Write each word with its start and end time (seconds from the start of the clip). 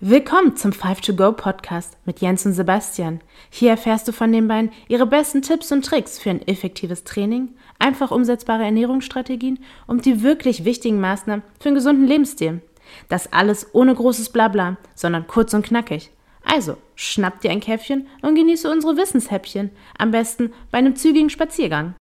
Willkommen 0.00 0.54
zum 0.54 0.70
5to 0.70 1.16
Go 1.16 1.32
Podcast 1.32 1.96
mit 2.04 2.20
Jens 2.20 2.46
und 2.46 2.52
Sebastian. 2.52 3.20
Hier 3.50 3.70
erfährst 3.70 4.06
du 4.06 4.12
von 4.12 4.30
den 4.30 4.46
beiden 4.46 4.70
ihre 4.86 5.06
besten 5.06 5.42
Tipps 5.42 5.72
und 5.72 5.84
Tricks 5.84 6.20
für 6.20 6.30
ein 6.30 6.46
effektives 6.46 7.02
Training, 7.02 7.56
einfach 7.80 8.12
umsetzbare 8.12 8.62
Ernährungsstrategien 8.62 9.58
und 9.88 10.06
die 10.06 10.22
wirklich 10.22 10.64
wichtigen 10.64 11.00
Maßnahmen 11.00 11.42
für 11.58 11.70
einen 11.70 11.74
gesunden 11.74 12.06
Lebensstil. 12.06 12.60
Das 13.08 13.32
alles 13.32 13.74
ohne 13.74 13.92
großes 13.92 14.28
Blabla, 14.28 14.76
sondern 14.94 15.26
kurz 15.26 15.52
und 15.52 15.66
knackig. 15.66 16.12
Also, 16.44 16.76
schnapp 16.94 17.40
dir 17.40 17.50
ein 17.50 17.58
Käffchen 17.58 18.06
und 18.22 18.36
genieße 18.36 18.70
unsere 18.70 18.96
Wissenshäppchen, 18.96 19.70
am 19.98 20.12
besten 20.12 20.52
bei 20.70 20.78
einem 20.78 20.94
zügigen 20.94 21.28
Spaziergang. 21.28 21.96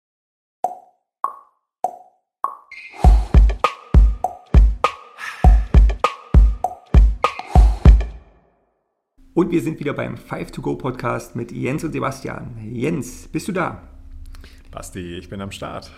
Und 9.34 9.50
wir 9.50 9.62
sind 9.62 9.80
wieder 9.80 9.94
beim 9.94 10.16
5to-Go 10.16 10.76
Podcast 10.76 11.36
mit 11.36 11.52
Jens 11.52 11.82
und 11.84 11.92
Sebastian. 11.92 12.54
Jens, 12.70 13.28
bist 13.28 13.48
du 13.48 13.52
da? 13.52 13.88
Basti, 14.70 15.16
ich 15.16 15.30
bin 15.30 15.40
am 15.40 15.50
Start. 15.50 15.90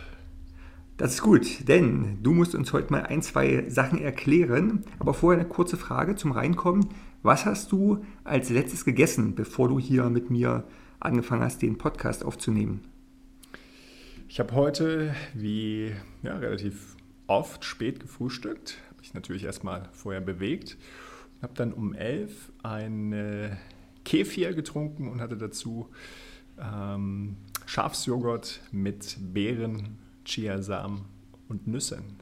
Das 0.98 1.14
ist 1.14 1.22
gut, 1.22 1.66
denn 1.66 2.22
du 2.22 2.30
musst 2.30 2.54
uns 2.54 2.72
heute 2.72 2.92
mal 2.92 3.06
ein, 3.06 3.22
zwei 3.22 3.68
Sachen 3.68 4.00
erklären. 4.00 4.84
Aber 5.00 5.14
vorher 5.14 5.40
eine 5.40 5.48
kurze 5.48 5.76
Frage 5.76 6.14
zum 6.14 6.30
Reinkommen. 6.30 6.90
Was 7.24 7.44
hast 7.44 7.72
du 7.72 8.04
als 8.22 8.50
letztes 8.50 8.84
gegessen, 8.84 9.34
bevor 9.34 9.66
du 9.68 9.80
hier 9.80 10.08
mit 10.10 10.30
mir 10.30 10.62
angefangen 11.00 11.42
hast, 11.42 11.60
den 11.60 11.76
Podcast 11.76 12.24
aufzunehmen? 12.24 12.82
Ich 14.28 14.38
habe 14.38 14.54
heute, 14.54 15.12
wie 15.34 15.90
ja, 16.22 16.36
relativ 16.36 16.94
oft, 17.26 17.64
spät 17.64 17.98
gefrühstückt. 17.98 18.78
Habe 18.90 19.02
ich 19.02 19.12
natürlich 19.12 19.42
erstmal 19.42 19.88
vorher 19.90 20.20
bewegt 20.20 20.78
habe 21.44 21.54
dann 21.54 21.72
um 21.72 21.94
elf 21.94 22.50
ein 22.64 23.56
Kefir 24.04 24.54
getrunken 24.54 25.08
und 25.08 25.20
hatte 25.20 25.36
dazu 25.36 25.88
ähm, 26.60 27.36
Schafsjoghurt 27.66 28.60
mit 28.72 29.16
Beeren, 29.32 29.98
Chiasamen 30.24 31.02
und 31.48 31.66
Nüssen. 31.66 32.16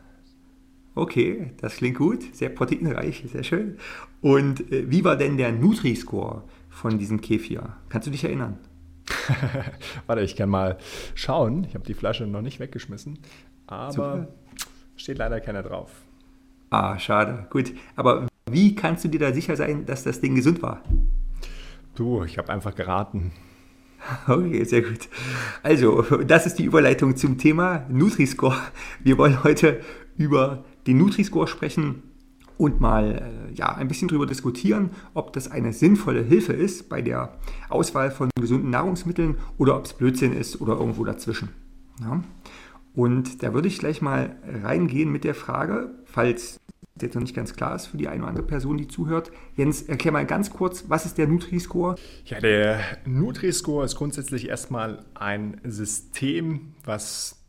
Okay, 0.94 1.52
das 1.60 1.76
klingt 1.76 1.96
gut, 1.96 2.34
sehr 2.34 2.50
proteinreich, 2.50 3.24
sehr 3.26 3.42
schön. 3.42 3.78
Und 4.20 4.70
äh, 4.70 4.90
wie 4.90 5.04
war 5.04 5.16
denn 5.16 5.38
der 5.38 5.50
Nutri-Score 5.50 6.42
von 6.68 6.98
diesem 6.98 7.20
Kefir? 7.20 7.76
Kannst 7.88 8.06
du 8.06 8.10
dich 8.10 8.24
erinnern? 8.24 8.58
Warte, 10.06 10.22
ich 10.22 10.36
kann 10.36 10.50
mal 10.50 10.76
schauen. 11.14 11.64
Ich 11.64 11.74
habe 11.74 11.84
die 11.84 11.94
Flasche 11.94 12.26
noch 12.26 12.42
nicht 12.42 12.60
weggeschmissen, 12.60 13.18
aber 13.66 13.92
Super. 13.92 14.28
steht 14.96 15.18
leider 15.18 15.40
keiner 15.40 15.62
drauf. 15.62 15.90
Ah, 16.70 16.98
schade. 16.98 17.46
Gut, 17.50 17.72
aber 17.96 18.28
wie 18.50 18.74
kannst 18.74 19.04
du 19.04 19.08
dir 19.08 19.20
da 19.20 19.32
sicher 19.32 19.56
sein, 19.56 19.86
dass 19.86 20.04
das 20.04 20.20
Ding 20.20 20.34
gesund 20.34 20.62
war? 20.62 20.82
Du, 21.94 22.24
ich 22.24 22.38
habe 22.38 22.52
einfach 22.52 22.74
geraten. 22.74 23.32
Okay, 24.26 24.64
sehr 24.64 24.82
gut. 24.82 25.08
Also, 25.62 26.02
das 26.26 26.44
ist 26.44 26.58
die 26.58 26.64
Überleitung 26.64 27.16
zum 27.16 27.38
Thema 27.38 27.86
Nutri-Score. 27.88 28.56
Wir 29.00 29.16
wollen 29.16 29.44
heute 29.44 29.80
über 30.16 30.64
den 30.88 30.98
Nutri-Score 30.98 31.46
sprechen 31.46 32.02
und 32.58 32.80
mal 32.80 33.48
äh, 33.50 33.54
ja, 33.54 33.74
ein 33.74 33.88
bisschen 33.88 34.08
darüber 34.08 34.26
diskutieren, 34.26 34.90
ob 35.14 35.32
das 35.32 35.50
eine 35.50 35.72
sinnvolle 35.72 36.22
Hilfe 36.22 36.52
ist 36.52 36.88
bei 36.88 37.02
der 37.02 37.38
Auswahl 37.68 38.10
von 38.10 38.30
gesunden 38.40 38.70
Nahrungsmitteln 38.70 39.36
oder 39.58 39.76
ob 39.76 39.84
es 39.84 39.92
Blödsinn 39.92 40.32
ist 40.32 40.60
oder 40.60 40.74
irgendwo 40.74 41.04
dazwischen. 41.04 41.48
Ja. 42.00 42.22
Und 42.94 43.42
da 43.42 43.54
würde 43.54 43.68
ich 43.68 43.78
gleich 43.78 44.02
mal 44.02 44.36
reingehen 44.62 45.10
mit 45.10 45.24
der 45.24 45.34
Frage, 45.34 45.90
falls 46.04 46.60
jetzt 47.00 47.14
noch 47.14 47.22
nicht 47.22 47.34
ganz 47.34 47.54
klar 47.54 47.74
ist 47.74 47.86
für 47.86 47.96
die 47.96 48.08
eine 48.08 48.22
oder 48.22 48.28
andere 48.28 48.46
Person, 48.46 48.76
die 48.76 48.86
zuhört. 48.86 49.32
Jens, 49.56 49.82
erklär 49.82 50.12
mal 50.12 50.26
ganz 50.26 50.50
kurz, 50.50 50.84
was 50.88 51.06
ist 51.06 51.18
der 51.18 51.26
Nutri-Score? 51.26 51.96
Ja, 52.26 52.40
der 52.40 52.80
Nutri-Score 53.06 53.84
ist 53.84 53.96
grundsätzlich 53.96 54.48
erstmal 54.48 55.04
ein 55.14 55.60
System, 55.64 56.74
was 56.84 57.41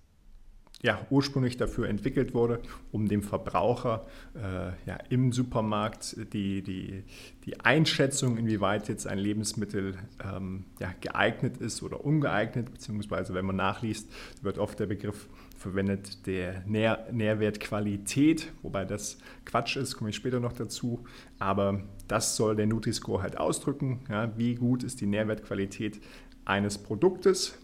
ja, 0.84 1.00
ursprünglich 1.10 1.56
dafür 1.56 1.88
entwickelt 1.88 2.34
wurde, 2.34 2.60
um 2.92 3.08
dem 3.08 3.24
Verbraucher 3.24 4.06
äh, 4.36 4.68
ja, 4.86 4.98
im 5.10 5.32
Supermarkt 5.32 6.18
die, 6.34 6.62
die, 6.62 7.04
die 7.46 7.60
Einschätzung, 7.62 8.38
inwieweit 8.38 8.90
jetzt 8.90 9.08
ein 9.08 9.18
Lebensmittel 9.18 9.96
ähm, 10.22 10.66
ja, 10.82 10.94
geeignet 11.00 11.58
ist 11.58 11.84
oder 11.84 12.04
ungeeignet, 12.04 12.70
beziehungsweise 12.70 13.34
wenn 13.34 13.46
man 13.46 13.56
nachliest, 13.56 14.12
wird 14.42 14.58
oft 14.58 14.78
der 14.78 14.88
Begriff 14.88 15.30
verwendet 15.58 16.28
der 16.28 16.64
Nähr 16.66 17.08
Nährwertqualität, 17.14 18.52
wobei 18.62 18.84
das 18.84 19.20
Quatsch 19.46 19.78
ist, 19.78 19.96
komme 19.96 20.10
ich 20.10 20.18
später 20.18 20.42
noch 20.42 20.52
dazu. 20.52 21.06
Aber 21.40 21.82
das 22.10 22.36
soll 22.36 22.58
der 22.58 22.68
Nutri-Score 22.68 23.24
halt 23.24 23.38
ausdrücken, 23.38 24.02
ja, 24.10 24.38
wie 24.38 24.56
gut 24.56 24.84
ist 24.84 25.00
die 25.00 25.06
Nährwertqualität 25.06 26.02
eines 26.44 26.78
Produktes. 26.78 27.58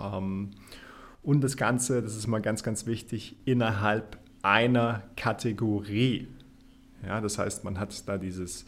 Ähm, 0.00 0.50
und 1.24 1.40
das 1.40 1.56
Ganze, 1.56 2.02
das 2.02 2.14
ist 2.14 2.26
mal 2.26 2.40
ganz, 2.40 2.62
ganz 2.62 2.86
wichtig, 2.86 3.36
innerhalb 3.44 4.18
einer 4.42 5.02
Kategorie. 5.16 6.28
Ja, 7.04 7.20
das 7.20 7.38
heißt, 7.38 7.64
man 7.64 7.78
hat 7.78 8.06
da 8.06 8.18
dieses 8.18 8.64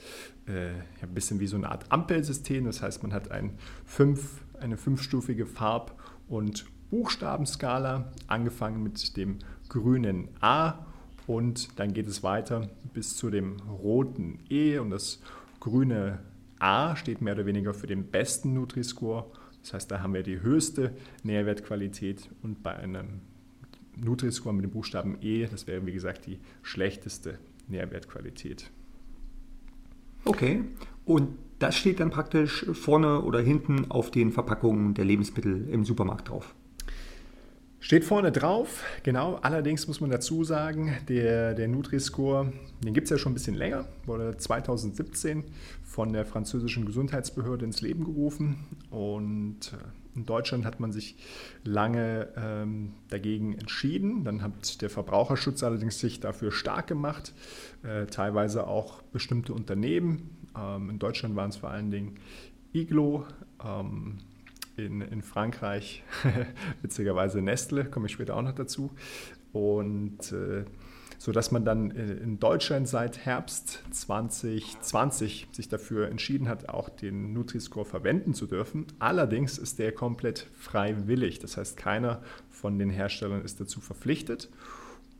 äh, 0.47 0.71
ein 1.03 1.15
bisschen 1.15 1.39
wie 1.39 1.47
so 1.47 1.57
eine 1.57 1.71
Art 1.71 1.91
Ampelsystem. 1.91 2.65
Das 2.65 2.83
heißt, 2.83 3.03
man 3.03 3.13
hat 3.13 3.31
ein 3.31 3.59
fünf, 3.85 4.41
eine 4.59 4.77
fünfstufige 4.77 5.47
Farb- 5.47 5.95
und 6.29 6.65
Buchstabenskala, 6.91 8.11
angefangen 8.27 8.83
mit 8.83 9.17
dem 9.17 9.39
grünen 9.69 10.29
A 10.41 10.87
und 11.27 11.79
dann 11.79 11.93
geht 11.93 12.07
es 12.07 12.23
weiter 12.23 12.69
bis 12.95 13.17
zu 13.17 13.31
dem 13.31 13.57
roten 13.61 14.39
E 14.49 14.79
und 14.79 14.91
das 14.91 15.21
grüne 15.61 16.21
A 16.59 16.97
steht 16.97 17.21
mehr 17.21 17.35
oder 17.35 17.47
weniger 17.47 17.75
für 17.75 17.87
den 17.87 18.07
besten 18.07 18.55
Nutri-Score 18.55 19.27
das 19.67 19.75
heißt, 19.75 19.91
da 19.91 20.01
haben 20.01 20.15
wir 20.15 20.23
die 20.23 20.43
höchste 20.43 20.95
Nährwertqualität 21.25 22.31
und 22.43 22.63
bei 22.63 22.77
einem 22.77 23.21
Nutri-Score 23.97 24.55
mit 24.55 24.65
dem 24.65 24.71
Buchstaben 24.71 25.19
E, 25.21 25.47
das 25.47 25.67
wäre 25.67 25.85
wie 25.87 25.93
gesagt 25.93 26.27
die 26.27 26.39
schlechteste 26.63 27.41
Nährwertqualität. 27.67 28.71
Okay, 30.25 30.63
und 31.05 31.31
das 31.59 31.77
steht 31.77 31.99
dann 31.99 32.11
praktisch 32.11 32.65
vorne 32.75 33.23
oder 33.23 33.41
hinten 33.41 33.91
auf 33.91 34.13
den 34.13 34.31
Verpackungen 34.31 34.95
der 34.95 35.05
Lebensmittel 35.05 35.69
im 35.69 35.85
Supermarkt 35.85 36.29
drauf. 36.29 36.55
Steht 37.87 38.05
vorne 38.05 38.33
drauf, 38.33 38.83
genau. 39.05 39.37
Allerdings 39.43 39.87
muss 39.87 40.01
man 40.01 40.11
dazu 40.11 40.43
sagen, 40.43 40.97
der, 41.09 41.55
der 41.55 41.69
Nutri-Score, 41.69 42.53
den 42.83 42.95
gibt 42.95 43.05
es 43.05 43.11
ja 43.13 43.17
schon 43.17 43.31
ein 43.31 43.35
bisschen 43.35 43.55
länger, 43.55 43.87
wurde 44.07 44.37
2017 44.37 45.45
von 45.85 46.13
der 46.13 46.27
französischen 46.27 46.85
Gesundheitsbehörde 46.85 47.65
ins 47.65 47.83
Leben 47.83 48.03
gerufen. 48.03 48.65
Und 48.91 49.73
äh, 49.73 50.17
in 50.19 50.27
Deutschland 50.27 50.65
hat 50.65 50.81
man 50.81 50.91
sich 50.91 51.15
lange 51.63 52.27
ähm, 52.37 52.95
dagegen 53.09 53.53
entschieden. 53.53 54.25
Dann 54.25 54.43
hat 54.43 54.83
der 54.83 54.91
Verbraucherschutz 54.91 55.63
allerdings 55.63 56.01
sich 56.01 56.19
dafür 56.19 56.51
stark 56.51 56.89
gemacht, 56.89 57.35
äh, 57.85 58.07
teilweise 58.07 58.67
auch 58.67 59.01
bestimmte 59.13 59.55
Unternehmen. 59.55 60.31
Ähm, 60.59 60.91
in 60.91 60.99
Deutschland 60.99 61.37
waren 61.37 61.51
es 61.51 61.57
vor 61.59 61.71
allen 61.71 61.93
Dingen 61.93 62.17
Iglo. 62.73 63.27
Ähm, 63.65 64.19
in, 64.77 65.01
in 65.01 65.23
Frankreich, 65.23 66.03
witzigerweise 66.83 67.43
Nestle, 67.43 67.85
komme 67.85 68.07
ich 68.07 68.13
später 68.13 68.37
auch 68.37 68.43
noch 68.43 68.55
dazu. 68.55 68.91
Und 69.53 70.33
äh, 70.33 70.65
so 71.19 71.33
dass 71.33 71.51
man 71.51 71.65
dann 71.65 71.91
in 71.91 72.39
Deutschland 72.39 72.89
seit 72.89 73.25
Herbst 73.25 73.83
2020 73.91 75.49
sich 75.53 75.69
dafür 75.69 76.09
entschieden 76.09 76.49
hat, 76.49 76.69
auch 76.69 76.89
den 76.89 77.33
Nutri-Score 77.33 77.87
verwenden 77.87 78.35
zu 78.35 78.47
dürfen. 78.47 78.87
Allerdings 78.99 79.59
ist 79.59 79.79
der 79.79 79.93
komplett 79.93 80.47
freiwillig. 80.55 81.39
Das 81.39 81.57
heißt, 81.57 81.77
keiner 81.77 82.23
von 82.51 82.79
den 82.79 82.91
Herstellern 82.91 83.43
ist 83.43 83.61
dazu 83.61 83.81
verpflichtet. 83.81 84.51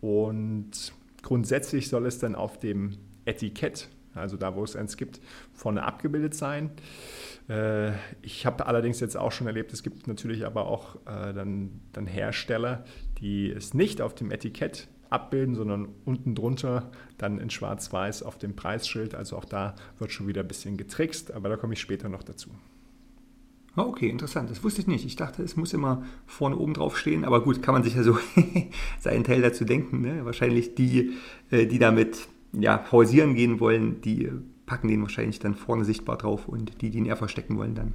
Und 0.01 0.93
grundsätzlich 1.23 1.89
soll 1.89 2.07
es 2.07 2.19
dann 2.19 2.35
auf 2.35 2.59
dem 2.59 2.99
Etikett 3.25 3.89
also 4.17 4.37
da, 4.37 4.55
wo 4.55 4.65
es 4.65 4.77
eins 4.77 4.97
gibt, 4.97 5.21
vorne 5.53 5.83
abgebildet 5.83 6.35
sein. 6.35 6.71
Äh, 7.49 7.93
ich 8.23 8.47
habe 8.47 8.67
allerdings 8.67 9.01
jetzt 9.01 9.17
auch 9.17 9.33
schon 9.33 9.47
erlebt, 9.47 9.73
es 9.73 9.83
gibt 9.83 10.07
natürlich 10.09 10.47
aber 10.47 10.67
auch 10.67 10.97
äh, 11.07 11.33
dann, 11.33 11.81
dann 11.93 12.07
Hersteller, 12.07 12.85
die 13.21 13.51
es 13.51 13.75
nicht 13.75 14.01
auf 14.01 14.15
dem 14.15 14.31
Etikett 14.31 14.89
abbilden, 15.11 15.55
sondern 15.55 15.89
unten 16.05 16.35
drunter 16.35 16.91
dann 17.19 17.39
in 17.39 17.51
schwarz-weiß 17.51 18.23
auf 18.23 18.39
dem 18.39 18.57
Preisschild. 18.57 19.15
Also 19.15 19.37
auch 19.37 19.45
da 19.45 19.77
wird 19.99 20.13
schon 20.13 20.27
wieder 20.27 20.43
ein 20.43 20.49
bisschen 20.49 20.77
getrickst, 20.77 21.33
aber 21.33 21.49
da 21.49 21.57
komme 21.57 21.75
ich 21.75 21.81
später 21.81 22.09
noch 22.09 22.23
dazu. 22.23 22.51
Ah, 23.77 23.83
okay, 23.83 24.09
interessant. 24.09 24.51
Das 24.51 24.65
wusste 24.65 24.81
ich 24.81 24.87
nicht. 24.87 25.05
Ich 25.05 25.17
dachte, 25.17 25.43
es 25.43 25.55
muss 25.55 25.75
immer 25.75 26.03
vorne 26.27 26.57
oben 26.57 26.73
drauf 26.73 26.97
stehen. 26.97 27.27
Aber 27.27 27.43
gut, 27.43 27.63
kann 27.63 27.75
man 27.75 27.83
sich 27.83 27.95
ja 27.95 28.03
so 28.03 28.19
seinen 28.99 29.23
Teil 29.23 29.43
dazu 29.43 29.67
denken. 29.67 30.01
Ne? 30.01 30.25
Wahrscheinlich 30.25 30.75
die, 30.75 31.13
äh, 31.51 31.67
die 31.67 31.79
damit 31.79 32.27
ja, 32.59 32.77
pausieren 32.77 33.35
gehen 33.35 33.61
wollen, 33.61 34.01
die 34.01 34.31
packen 34.67 34.89
den 34.89 35.03
wahrscheinlich 35.03 35.39
dann 35.39 35.55
vorne 35.55 35.85
sichtbar 35.85 36.19
drauf 36.19 36.49
und 36.49 36.83
die, 36.83 36.91
die 36.91 36.99
ihn 36.99 37.07
eher 37.07 37.17
verstecken 37.17 37.57
wollen, 37.57 37.75
dann 37.75 37.95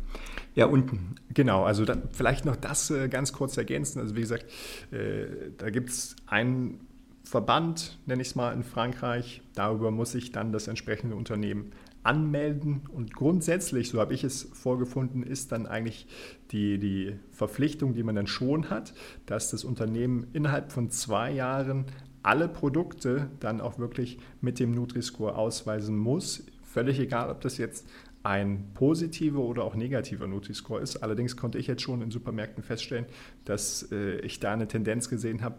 eher 0.56 0.72
unten. 0.72 1.16
Genau, 1.34 1.64
also 1.64 1.84
dann 1.84 2.04
vielleicht 2.14 2.46
noch 2.46 2.56
das 2.56 2.90
äh, 2.90 3.10
ganz 3.10 3.34
kurz 3.34 3.58
ergänzen. 3.58 4.00
Also 4.00 4.16
wie 4.16 4.22
gesagt, 4.22 4.46
äh, 4.92 5.52
da 5.58 5.70
gibt 5.70 5.90
es 5.90 6.16
einen 6.28 6.80
Verband, 7.24 8.00
nenne 8.06 8.22
ich 8.22 8.30
es 8.30 8.36
mal, 8.36 8.54
in 8.54 8.64
Frankreich. 8.64 9.42
Darüber 9.54 9.92
muss 9.92 10.14
sich 10.14 10.32
dann 10.32 10.54
das 10.54 10.68
entsprechende 10.68 11.16
Unternehmen 11.16 11.72
anmelden. 12.04 12.82
Und 12.92 13.14
grundsätzlich, 13.14 13.90
so 13.90 14.00
habe 14.00 14.14
ich 14.14 14.24
es 14.24 14.50
vorgefunden, 14.54 15.24
ist 15.24 15.52
dann 15.52 15.68
eigentlich 15.68 16.08
die, 16.52 16.80
die 16.80 17.16
Verpflichtung, 17.32 17.94
die 17.94 18.04
man 18.04 18.16
dann 18.16 18.28
schon 18.28 18.70
hat, 18.70 18.94
dass 19.26 19.52
das 19.52 19.64
Unternehmen 19.64 20.28
innerhalb 20.34 20.72
von 20.72 20.90
zwei 20.90 21.32
Jahren 21.32 21.86
alle 22.24 22.48
Produkte 22.48 23.30
dann 23.40 23.62
auch 23.62 23.80
wirklich 23.80 24.20
mit 24.42 24.60
dem 24.60 24.74
Nutri-Score 24.74 25.36
ausweisen 25.36 25.98
muss. 25.98 26.44
Völlig 26.64 27.00
egal, 27.00 27.30
ob 27.30 27.42
das 27.42 27.58
jetzt 27.58 27.88
ein 28.24 28.70
positiver 28.76 29.40
oder 29.40 29.64
auch 29.64 29.76
negativer 29.76 30.28
Nutri-Score 30.28 30.82
ist. 30.82 30.98
Allerdings 30.98 31.36
konnte 31.36 31.58
ich 31.58 31.68
jetzt 31.68 31.82
schon 31.82 32.02
in 32.02 32.12
Supermärkten 32.12 32.64
feststellen, 32.64 33.06
dass 33.46 33.92
äh, 33.92 34.20
ich 34.20 34.40
da 34.40 34.54
eine 34.54 34.68
Tendenz 34.68 35.10
gesehen 35.10 35.42
habe, 35.42 35.56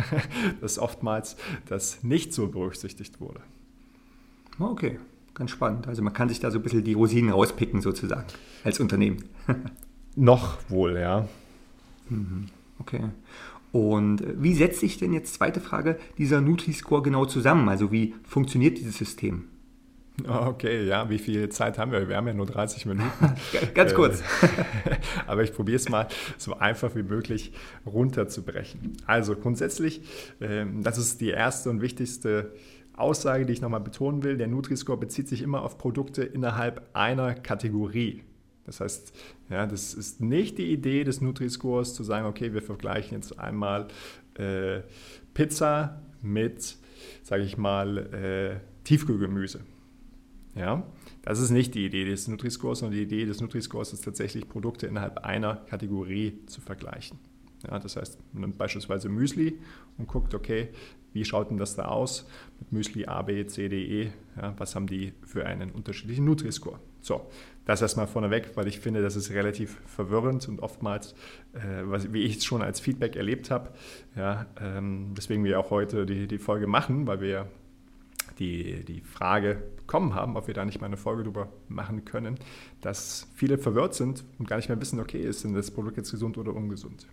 dass 0.60 0.78
oftmals 0.78 1.36
das 1.66 2.04
nicht 2.04 2.32
so 2.32 2.48
berücksichtigt 2.48 3.20
wurde. 3.20 3.40
Okay, 4.58 5.00
ganz 5.34 5.50
spannend. 5.50 5.88
Also 5.88 6.02
man 6.02 6.12
kann 6.12 6.28
sich 6.28 6.38
da 6.38 6.50
so 6.50 6.58
ein 6.58 6.62
bisschen 6.62 6.84
die 6.84 6.94
Rosinen 6.94 7.30
rauspicken 7.30 7.80
sozusagen 7.80 8.26
als 8.62 8.78
Unternehmen. 8.78 9.24
Noch 10.16 10.58
wohl, 10.70 10.96
ja. 10.96 11.28
Mhm. 12.08 12.46
Okay. 12.78 13.10
Und 13.72 14.22
äh, 14.22 14.34
wie 14.38 14.54
setzt 14.54 14.80
sich 14.80 14.98
denn 14.98 15.12
jetzt, 15.12 15.34
zweite 15.34 15.60
Frage, 15.60 15.98
dieser 16.18 16.40
Nutri-Score 16.40 17.02
genau 17.02 17.26
zusammen? 17.26 17.68
Also 17.68 17.92
wie 17.92 18.14
funktioniert 18.24 18.78
dieses 18.78 18.96
System? 18.96 19.48
Okay, 20.26 20.86
ja, 20.86 21.10
wie 21.10 21.18
viel 21.18 21.50
Zeit 21.50 21.78
haben 21.78 21.92
wir? 21.92 22.08
Wir 22.08 22.16
haben 22.16 22.26
ja 22.26 22.32
nur 22.32 22.46
30 22.46 22.86
Minuten. 22.86 23.34
Ganz 23.74 23.94
kurz. 23.94 24.22
Aber 25.26 25.42
ich 25.42 25.52
probiere 25.52 25.76
es 25.76 25.90
mal 25.90 26.08
so 26.38 26.58
einfach 26.58 26.94
wie 26.94 27.02
möglich 27.02 27.52
runterzubrechen. 27.84 28.96
Also 29.06 29.36
grundsätzlich, 29.36 30.00
ähm, 30.40 30.82
das 30.82 30.96
ist 30.96 31.20
die 31.20 31.28
erste 31.28 31.68
und 31.68 31.82
wichtigste 31.82 32.54
Aussage, 32.96 33.44
die 33.44 33.52
ich 33.52 33.60
nochmal 33.60 33.80
betonen 33.80 34.22
will. 34.22 34.38
Der 34.38 34.46
Nutri-Score 34.46 34.98
bezieht 34.98 35.28
sich 35.28 35.42
immer 35.42 35.62
auf 35.62 35.76
Produkte 35.76 36.24
innerhalb 36.24 36.88
einer 36.94 37.34
Kategorie. 37.34 38.22
Das 38.66 38.80
heißt, 38.80 39.12
ja, 39.48 39.66
das 39.66 39.94
ist 39.94 40.20
nicht 40.20 40.58
die 40.58 40.72
Idee 40.72 41.04
des 41.04 41.20
Nutri-Scores 41.20 41.94
zu 41.94 42.02
sagen, 42.02 42.26
okay, 42.26 42.52
wir 42.52 42.62
vergleichen 42.62 43.16
jetzt 43.16 43.38
einmal 43.38 43.88
äh, 44.34 44.82
Pizza 45.34 46.02
mit, 46.20 46.76
sage 47.22 47.44
ich 47.44 47.56
mal, 47.56 47.98
äh, 48.12 48.60
Tiefkühlgemüse. 48.84 49.60
Ja, 50.56 50.86
das 51.22 51.38
ist 51.38 51.50
nicht 51.50 51.74
die 51.74 51.84
Idee 51.84 52.04
des 52.04 52.28
Nutri-Scores, 52.28 52.80
sondern 52.80 52.96
die 52.96 53.02
Idee 53.02 53.26
des 53.26 53.40
Nutri-Scores 53.40 53.92
ist 53.92 54.04
tatsächlich 54.04 54.48
Produkte 54.48 54.86
innerhalb 54.86 55.18
einer 55.18 55.56
Kategorie 55.56 56.38
zu 56.46 56.60
vergleichen. 56.60 57.18
Ja, 57.68 57.78
das 57.78 57.96
heißt, 57.96 58.18
man 58.32 58.42
nimmt 58.42 58.58
beispielsweise 58.58 59.08
Müsli 59.08 59.58
und 59.98 60.08
guckt, 60.08 60.34
okay, 60.34 60.68
wie 61.12 61.24
schaut 61.24 61.50
denn 61.50 61.58
das 61.58 61.76
da 61.76 61.86
aus 61.86 62.26
mit 62.58 62.72
Müsli 62.72 63.06
A, 63.06 63.22
B, 63.22 63.46
C, 63.46 63.68
D, 63.68 64.02
E? 64.02 64.12
Ja, 64.36 64.54
was 64.58 64.74
haben 64.74 64.86
die 64.86 65.12
für 65.22 65.46
einen 65.46 65.72
unterschiedlichen 65.72 66.24
Nutri-Score? 66.24 66.78
So, 67.06 67.24
das 67.66 67.82
erstmal 67.82 68.08
vorneweg, 68.08 68.56
weil 68.56 68.66
ich 68.66 68.80
finde, 68.80 69.00
das 69.00 69.14
ist 69.14 69.30
relativ 69.30 69.78
verwirrend 69.86 70.48
und 70.48 70.58
oftmals, 70.58 71.12
äh, 71.52 71.82
was, 71.84 72.12
wie 72.12 72.24
ich 72.24 72.38
es 72.38 72.44
schon 72.44 72.62
als 72.62 72.80
Feedback 72.80 73.14
erlebt 73.14 73.48
habe, 73.52 73.70
ja, 74.16 74.46
ähm, 74.60 75.14
deswegen 75.16 75.44
wir 75.44 75.60
auch 75.60 75.70
heute 75.70 76.04
die, 76.04 76.26
die 76.26 76.38
Folge 76.38 76.66
machen, 76.66 77.06
weil 77.06 77.20
wir 77.20 77.46
die, 78.40 78.84
die 78.84 79.02
Frage 79.02 79.62
bekommen 79.76 80.16
haben, 80.16 80.36
ob 80.36 80.48
wir 80.48 80.54
da 80.54 80.64
nicht 80.64 80.80
mal 80.80 80.88
eine 80.88 80.96
Folge 80.96 81.22
drüber 81.22 81.48
machen 81.68 82.04
können, 82.04 82.40
dass 82.80 83.28
viele 83.36 83.56
verwirrt 83.56 83.94
sind 83.94 84.24
und 84.40 84.48
gar 84.48 84.56
nicht 84.56 84.68
mehr 84.68 84.80
wissen, 84.80 84.98
okay, 84.98 85.20
ist 85.20 85.44
denn 85.44 85.54
das 85.54 85.70
Produkt 85.70 85.96
jetzt 85.96 86.10
gesund 86.10 86.38
oder 86.38 86.52
ungesund? 86.56 87.06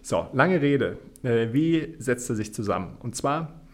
So, 0.00 0.28
lange 0.32 0.62
Rede. 0.62 0.98
Äh, 1.24 1.52
wie 1.52 1.96
setzt 1.98 2.30
er 2.30 2.36
sich 2.36 2.54
zusammen? 2.54 2.98
Und 3.00 3.16
zwar, 3.16 3.65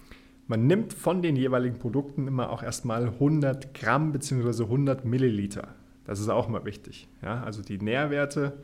man 0.52 0.66
nimmt 0.66 0.93
von 0.93 1.22
den 1.22 1.34
jeweiligen 1.34 1.78
Produkten 1.78 2.28
immer 2.28 2.50
auch 2.50 2.62
erstmal 2.62 3.06
100 3.06 3.72
Gramm 3.72 4.12
bzw. 4.12 4.64
100 4.64 5.06
Milliliter. 5.06 5.69
Das 6.04 6.20
ist 6.20 6.28
auch 6.28 6.46
mal 6.46 6.66
wichtig. 6.66 7.08
Ja? 7.22 7.43
Also 7.43 7.62
die 7.62 7.78
Nährwerte 7.78 8.58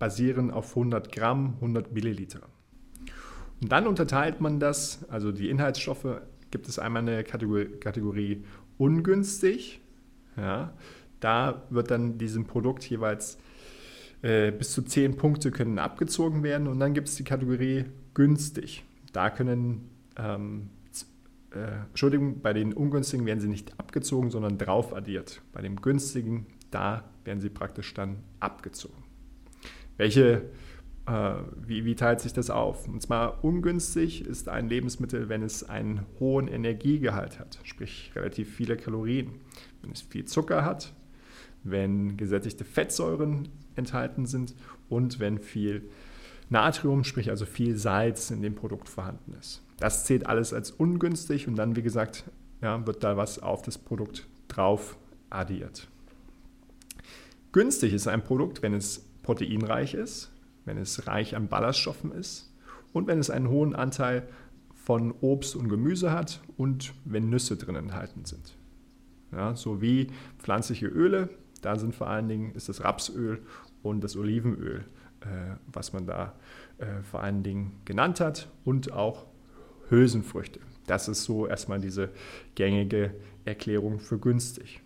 basieren 0.00 0.50
auf 0.50 0.70
100 0.70 1.12
Gramm, 1.12 1.54
100 1.60 1.92
Milliliter. 1.92 2.40
Und 3.62 3.70
dann 3.70 3.86
unterteilt 3.86 4.40
man 4.40 4.58
das, 4.58 5.08
also 5.08 5.30
die 5.30 5.48
Inhaltsstoffe, 5.48 6.20
gibt 6.50 6.66
es 6.66 6.80
einmal 6.80 7.02
eine 7.02 7.22
Kategorie, 7.22 7.66
Kategorie 7.78 8.44
ungünstig. 8.76 9.80
Ja? 10.36 10.72
Da 11.20 11.62
wird 11.70 11.92
dann 11.92 12.18
diesem 12.18 12.48
Produkt 12.48 12.82
jeweils 12.90 13.38
äh, 14.22 14.50
bis 14.50 14.72
zu 14.72 14.82
10 14.82 15.18
Punkte 15.18 15.52
können 15.52 15.78
abgezogen 15.78 16.42
werden 16.42 16.66
und 16.66 16.80
dann 16.80 16.94
gibt 16.94 17.06
es 17.06 17.14
die 17.14 17.22
Kategorie 17.22 17.84
günstig. 18.12 18.82
Da 19.12 19.30
können, 19.30 19.93
ähm, 20.16 20.70
äh, 21.54 21.86
Entschuldigung, 21.88 22.40
bei 22.40 22.52
den 22.52 22.72
ungünstigen 22.72 23.26
werden 23.26 23.40
sie 23.40 23.48
nicht 23.48 23.78
abgezogen, 23.78 24.30
sondern 24.30 24.58
drauf 24.58 24.94
addiert. 24.94 25.42
Bei 25.52 25.62
dem 25.62 25.80
günstigen, 25.80 26.46
da 26.70 27.04
werden 27.24 27.40
sie 27.40 27.50
praktisch 27.50 27.94
dann 27.94 28.18
abgezogen. 28.40 29.04
Welche, 29.96 30.50
äh, 31.06 31.34
wie, 31.64 31.84
wie 31.84 31.94
teilt 31.94 32.20
sich 32.20 32.32
das 32.32 32.50
auf? 32.50 32.88
Und 32.88 33.00
zwar 33.00 33.44
ungünstig 33.44 34.26
ist 34.26 34.48
ein 34.48 34.68
Lebensmittel, 34.68 35.28
wenn 35.28 35.42
es 35.42 35.68
einen 35.68 36.04
hohen 36.18 36.48
Energiegehalt 36.48 37.38
hat, 37.38 37.60
sprich 37.62 38.12
relativ 38.16 38.52
viele 38.52 38.76
Kalorien. 38.76 39.30
Wenn 39.82 39.92
es 39.92 40.02
viel 40.02 40.24
Zucker 40.24 40.64
hat, 40.64 40.92
wenn 41.62 42.16
gesättigte 42.16 42.64
Fettsäuren 42.64 43.48
enthalten 43.76 44.26
sind 44.26 44.54
und 44.88 45.20
wenn 45.20 45.38
viel 45.38 45.88
Natrium, 46.50 47.04
sprich 47.04 47.30
also 47.30 47.46
viel 47.46 47.76
Salz 47.76 48.30
in 48.30 48.42
dem 48.42 48.54
Produkt 48.54 48.88
vorhanden 48.88 49.34
ist. 49.38 49.62
Das 49.78 50.04
zählt 50.04 50.26
alles 50.26 50.52
als 50.52 50.70
ungünstig 50.70 51.48
und 51.48 51.56
dann, 51.56 51.76
wie 51.76 51.82
gesagt, 51.82 52.24
ja, 52.60 52.86
wird 52.86 53.02
da 53.02 53.16
was 53.16 53.38
auf 53.38 53.62
das 53.62 53.78
Produkt 53.78 54.26
drauf 54.48 54.96
addiert. 55.30 55.88
Günstig 57.52 57.92
ist 57.92 58.08
ein 58.08 58.24
Produkt, 58.24 58.62
wenn 58.62 58.74
es 58.74 59.04
proteinreich 59.22 59.94
ist, 59.94 60.32
wenn 60.64 60.78
es 60.78 61.06
reich 61.06 61.36
an 61.36 61.48
Ballaststoffen 61.48 62.12
ist 62.12 62.52
und 62.92 63.06
wenn 63.06 63.18
es 63.18 63.30
einen 63.30 63.48
hohen 63.48 63.74
Anteil 63.74 64.28
von 64.74 65.14
Obst 65.20 65.56
und 65.56 65.68
Gemüse 65.68 66.12
hat 66.12 66.40
und 66.56 66.94
wenn 67.04 67.30
Nüsse 67.30 67.56
drin 67.56 67.76
enthalten 67.76 68.24
sind. 68.24 68.56
Ja, 69.32 69.56
sowie 69.56 70.08
pflanzliche 70.38 70.86
Öle, 70.86 71.30
da 71.62 71.76
sind 71.76 71.94
vor 71.94 72.08
allen 72.08 72.28
Dingen 72.28 72.54
ist 72.54 72.68
das 72.68 72.84
Rapsöl 72.84 73.40
und 73.82 74.04
das 74.04 74.16
Olivenöl, 74.16 74.84
was 75.72 75.92
man 75.92 76.06
da 76.06 76.34
äh, 76.78 77.02
vor 77.02 77.22
allen 77.22 77.42
Dingen 77.42 77.80
genannt 77.84 78.20
hat 78.20 78.48
und 78.64 78.92
auch 78.92 79.26
Hülsenfrüchte. 79.88 80.60
Das 80.86 81.08
ist 81.08 81.24
so 81.24 81.46
erstmal 81.46 81.80
diese 81.80 82.10
gängige 82.54 83.14
Erklärung 83.44 83.98
für 83.98 84.18
günstig. 84.18 84.80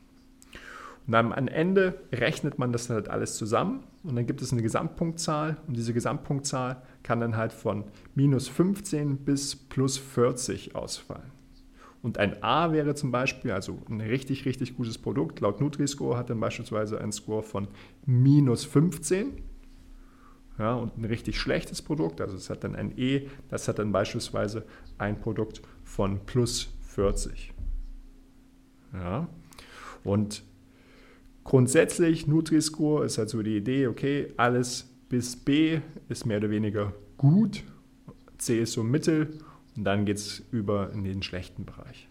Und 1.06 1.12
dann 1.12 1.32
am 1.32 1.49
Ende 1.49 1.99
rechnet 2.12 2.59
man 2.59 2.73
das 2.73 2.90
halt 2.90 3.09
alles 3.09 3.37
zusammen 3.37 3.85
und 4.02 4.14
dann 4.14 4.26
gibt 4.26 4.42
es 4.42 4.52
eine 4.52 4.62
Gesamtpunktzahl 4.62 5.57
und 5.66 5.76
diese 5.76 5.95
Gesamtpunktzahl 5.95 6.83
kann 7.02 7.21
dann 7.21 7.37
halt 7.37 7.52
von 7.52 7.85
minus 8.14 8.49
15 8.49 9.18
bis 9.25 9.57
plus 9.57 9.97
40 9.97 10.75
ausfallen. 10.75 11.33
Und 12.02 12.18
ein 12.18 12.42
A 12.42 12.73
wäre 12.73 12.95
zum 12.95 13.11
Beispiel, 13.11 13.50
also 13.50 13.78
ein 13.88 14.00
richtig, 14.00 14.45
richtig 14.45 14.76
gutes 14.76 14.99
Produkt, 14.99 15.40
laut 15.40 15.61
Nutri-Score 15.61 16.16
hat 16.16 16.30
dann 16.30 16.38
beispielsweise 16.38 17.00
einen 17.00 17.12
Score 17.12 17.42
von 17.42 17.68
minus 18.07 18.64
15. 18.64 19.33
Ja, 20.59 20.75
und 20.75 20.99
ein 20.99 21.05
richtig 21.05 21.38
schlechtes 21.38 21.83
Produkt, 21.83 22.21
also 22.21 22.37
es 22.37 22.50
hat 22.50 22.65
dann 22.65 22.75
ein 22.75 22.99
E, 22.99 23.29
das 23.49 23.69
hat 23.69 23.79
dann 23.79 23.93
beispielsweise 23.93 24.65
ein 24.99 25.21
Produkt 25.21 25.62
von 25.85 26.27
plus 26.27 26.69
40. 26.88 27.53
Ja, 28.93 29.29
und 30.03 30.43
grundsätzlich 31.45 32.27
Nutri-Score 32.27 33.05
ist 33.05 33.19
halt 33.19 33.29
so 33.29 33.43
die 33.43 33.57
Idee, 33.57 33.87
okay, 33.87 34.33
alles 34.37 34.88
bis 35.09 35.37
B 35.37 35.81
ist 36.09 36.27
mehr 36.27 36.38
oder 36.38 36.50
weniger 36.50 36.93
gut, 37.17 37.62
C 38.38 38.61
ist 38.61 38.73
so 38.73 38.83
mittel 38.83 39.38
und 39.77 39.85
dann 39.85 40.07
geht 40.07 40.17
es 40.17 40.43
über 40.50 40.91
in 40.93 41.05
den 41.05 41.23
schlechten 41.23 41.65
Bereich. 41.65 42.09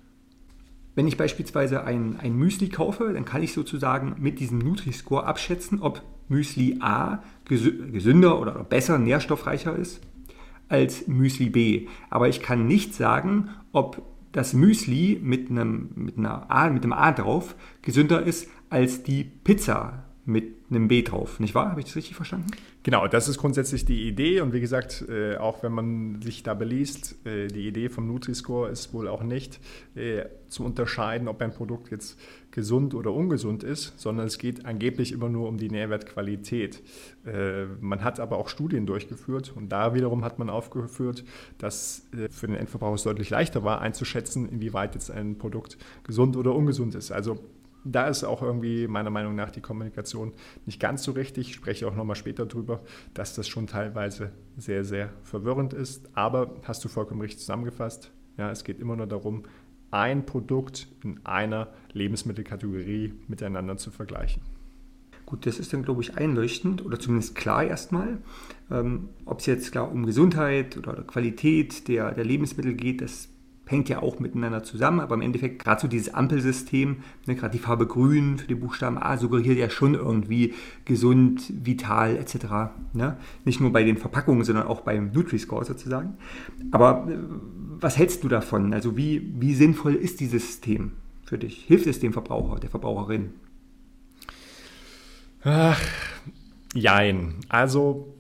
Wenn 0.96 1.08
ich 1.08 1.18
beispielsweise 1.18 1.84
ein, 1.84 2.20
ein 2.20 2.34
Müsli 2.34 2.70
kaufe, 2.70 3.14
dann 3.14 3.26
kann 3.26 3.44
ich 3.44 3.54
sozusagen 3.54 4.16
mit 4.20 4.40
diesem 4.40 4.58
Nutri-Score 4.58 5.26
abschätzen, 5.26 5.82
ob 5.82 6.02
Müsli 6.28 6.78
A 6.82 7.24
gesünder 7.48 8.40
oder 8.40 8.64
besser, 8.64 8.98
nährstoffreicher 8.98 9.76
ist 9.76 10.02
als 10.70 11.08
Müsli 11.08 11.50
B. 11.50 11.88
Aber 12.10 12.28
ich 12.28 12.42
kann 12.42 12.68
nicht 12.68 12.94
sagen, 12.94 13.50
ob 13.72 14.02
das 14.32 14.54
Müsli 14.54 15.20
mit 15.22 15.50
einem, 15.50 15.90
mit, 15.96 16.18
einer 16.18 16.52
A, 16.52 16.70
mit 16.70 16.84
einem 16.84 16.94
A 16.94 17.12
drauf 17.12 17.56
gesünder 17.82 18.22
ist 18.22 18.50
als 18.70 19.04
die 19.04 19.24
Pizza 19.24 20.04
mit 20.28 20.56
einem 20.70 20.90
B 20.90 21.04
drauf, 21.04 21.40
nicht 21.40 21.56
wahr? 21.56 21.72
Habe 21.72 21.80
ich 21.80 21.86
das 21.86 21.96
richtig 21.96 22.16
verstanden? 22.16 22.52
Genau, 22.84 23.08
das 23.08 23.30
ist 23.30 23.38
grundsätzlich 23.38 23.86
die 23.86 24.10
Idee 24.10 24.42
und 24.42 24.52
wie 24.52 24.60
gesagt, 24.60 25.06
äh, 25.08 25.38
auch 25.38 25.64
wenn 25.64 25.72
man 25.72 26.22
sich 26.22 26.44
da 26.44 26.54
beliest, 26.54 27.26
äh, 27.26 27.48
die 27.48 27.66
Idee 27.66 27.88
vom 27.88 28.08
Nutri-Score 28.08 28.70
ist 28.70 28.94
wohl 28.94 29.08
auch 29.08 29.24
nicht 29.24 29.62
äh, 29.96 30.26
zu 30.50 30.66
unterscheiden, 30.66 31.30
ob 31.30 31.42
ein 31.42 31.54
Produkt 31.54 31.92
jetzt 31.92 32.20
gesund 32.52 32.94
oder 32.94 33.14
ungesund 33.14 33.64
ist, 33.64 33.98
sondern 33.98 34.28
es 34.28 34.38
geht 34.38 34.66
angeblich 34.66 35.14
immer 35.14 35.30
nur 35.30 35.48
um 35.48 35.58
die 35.58 35.70
Nährwertqualität. 35.70 36.84
Äh, 37.26 37.66
man 37.80 38.04
hat 38.04 38.20
aber 38.20 38.38
auch 38.38 38.50
Studien 38.50 38.86
durchgeführt 38.86 39.54
und 39.56 39.70
da 39.70 39.94
wiederum 39.94 40.26
hat 40.26 40.40
man 40.40 40.50
aufgeführt, 40.50 41.24
dass 41.58 42.06
äh, 42.12 42.28
für 42.30 42.48
den 42.48 42.58
Endverbraucher 42.58 42.96
es 42.96 43.04
deutlich 43.04 43.30
leichter 43.30 43.64
war 43.64 43.80
einzuschätzen, 43.80 44.50
inwieweit 44.50 44.96
jetzt 44.96 45.10
ein 45.10 45.38
Produkt 45.38 45.78
gesund 46.04 46.36
oder 46.36 46.54
ungesund 46.54 46.96
ist. 46.96 47.12
Also 47.12 47.40
da 47.92 48.08
ist 48.08 48.24
auch 48.24 48.42
irgendwie 48.42 48.88
meiner 48.88 49.10
Meinung 49.10 49.36
nach 49.36 49.52
die 49.52 49.62
Kommunikation 49.62 50.34
nicht 50.66 50.80
ganz 50.80 51.04
so 51.04 51.12
richtig. 51.12 51.50
Ich 51.50 51.56
spreche 51.56 51.88
auch 51.88 51.96
nochmal 51.96 52.16
später 52.16 52.46
drüber, 52.46 52.82
dass 53.14 53.36
das 53.36 53.48
schon 53.48 53.68
teilweise 53.68 54.32
sehr, 54.58 54.84
sehr 54.84 55.12
verwirrend 55.24 55.74
ist. 55.74 56.10
Aber 56.16 56.56
hast 56.64 56.84
du 56.84 56.90
vollkommen 56.90 57.22
richtig 57.22 57.40
zusammengefasst. 57.40 58.12
Ja, 58.38 58.52
es 58.52 58.64
geht 58.64 58.80
immer 58.80 58.96
nur 58.96 59.08
darum, 59.08 59.44
ein 59.92 60.26
Produkt 60.26 60.88
in 61.04 61.26
einer 61.26 61.70
Lebensmittelkategorie 61.94 63.14
miteinander 63.28 63.78
zu 63.78 63.90
vergleichen. 63.92 64.42
Gut, 65.26 65.46
das 65.46 65.60
ist 65.60 65.74
dann, 65.74 65.84
glaube 65.84 66.02
ich, 66.02 66.18
einleuchtend 66.18 66.86
oder 66.86 67.00
zumindest 67.00 67.36
klar 67.36 67.64
erstmal. 67.64 68.20
Ähm, 68.72 69.10
Ob 69.26 69.40
es 69.40 69.46
jetzt 69.46 69.72
klar 69.74 69.92
um 69.92 70.06
Gesundheit 70.06 70.78
oder 70.78 71.04
Qualität 71.04 71.88
der, 71.90 72.14
der 72.14 72.24
Lebensmittel 72.24 72.76
geht, 72.76 73.02
das 73.02 73.30
hängt 73.68 73.90
ja 73.90 74.02
auch 74.02 74.20
miteinander 74.20 74.64
zusammen, 74.64 75.00
aber 75.00 75.16
im 75.16 75.22
Endeffekt 75.22 75.64
gerade 75.64 75.82
so 75.82 75.88
dieses 75.88 76.14
Ampelsystem, 76.14 76.98
ne, 77.26 77.36
gerade 77.36 77.52
die 77.52 77.62
Farbe 77.62 77.86
Grün 77.86 78.38
für 78.38 78.48
den 78.48 78.60
Buchstaben 78.60 78.98
A 78.98 79.18
suggeriert 79.18 79.58
ja 79.58 79.70
schon 79.70 79.94
irgendwie 79.94 80.54
gesund, 80.86 81.54
vital 81.64 82.16
etc. 82.16 82.36
Ne? 82.94 83.18
Nicht 83.46 83.60
nur 83.60 83.72
bei 83.72 83.84
den 83.84 83.98
Verpackungen, 83.98 84.44
sondern 84.44 84.68
auch 84.68 84.82
beim 84.82 85.12
Nutri-Score 85.12 85.66
sozusagen. 85.66 86.18
Aber 86.72 87.08
äh, 87.10 87.18
was 87.80 87.98
hältst 87.98 88.24
du 88.24 88.28
davon? 88.28 88.74
Also 88.74 88.98
wie, 88.98 89.34
wie 89.40 89.54
sinnvoll 89.54 89.94
ist 89.94 90.20
dieses 90.20 90.48
System 90.48 90.94
für 91.26 91.38
dich? 91.38 91.66
Hilft 91.66 91.88
es 91.88 92.00
dem 92.00 92.14
Verbraucher, 92.14 92.60
der 92.60 92.70
Verbraucherin? 92.70 93.32
Ach, 95.44 95.80
jein. 96.74 97.36
Also 97.50 98.14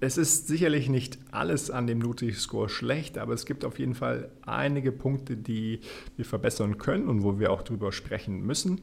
es 0.00 0.16
ist 0.16 0.46
sicherlich 0.46 0.88
nicht 0.88 1.18
alles 1.30 1.70
an 1.70 1.86
dem 1.86 1.98
Nutri-Score 1.98 2.68
schlecht, 2.68 3.18
aber 3.18 3.34
es 3.34 3.46
gibt 3.46 3.64
auf 3.64 3.78
jeden 3.78 3.94
Fall 3.94 4.30
einige 4.42 4.92
Punkte, 4.92 5.36
die 5.36 5.80
wir 6.16 6.24
verbessern 6.24 6.78
können 6.78 7.08
und 7.08 7.22
wo 7.22 7.38
wir 7.38 7.50
auch 7.50 7.62
drüber 7.62 7.90
sprechen 7.92 8.40
müssen. 8.46 8.80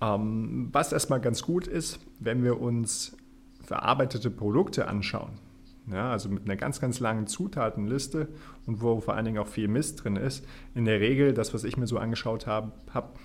Ähm, 0.00 0.68
was 0.72 0.92
erstmal 0.92 1.20
ganz 1.20 1.42
gut 1.42 1.66
ist, 1.66 2.00
wenn 2.18 2.42
wir 2.42 2.60
uns 2.60 3.16
verarbeitete 3.62 4.30
Produkte 4.30 4.88
anschauen, 4.88 5.38
ja, 5.86 6.10
also 6.10 6.28
mit 6.28 6.44
einer 6.44 6.56
ganz, 6.56 6.80
ganz 6.80 7.00
langen 7.00 7.26
Zutatenliste 7.26 8.28
und 8.66 8.80
wo 8.80 9.00
vor 9.00 9.14
allen 9.14 9.24
Dingen 9.24 9.38
auch 9.38 9.48
viel 9.48 9.68
Mist 9.68 10.04
drin 10.04 10.16
ist. 10.16 10.44
In 10.74 10.84
der 10.84 11.00
Regel, 11.00 11.34
das, 11.34 11.54
was 11.54 11.64
ich 11.64 11.76
mir 11.76 11.86
so 11.86 11.98
angeschaut 11.98 12.46
habe, 12.46 12.72
hab, 12.92 13.18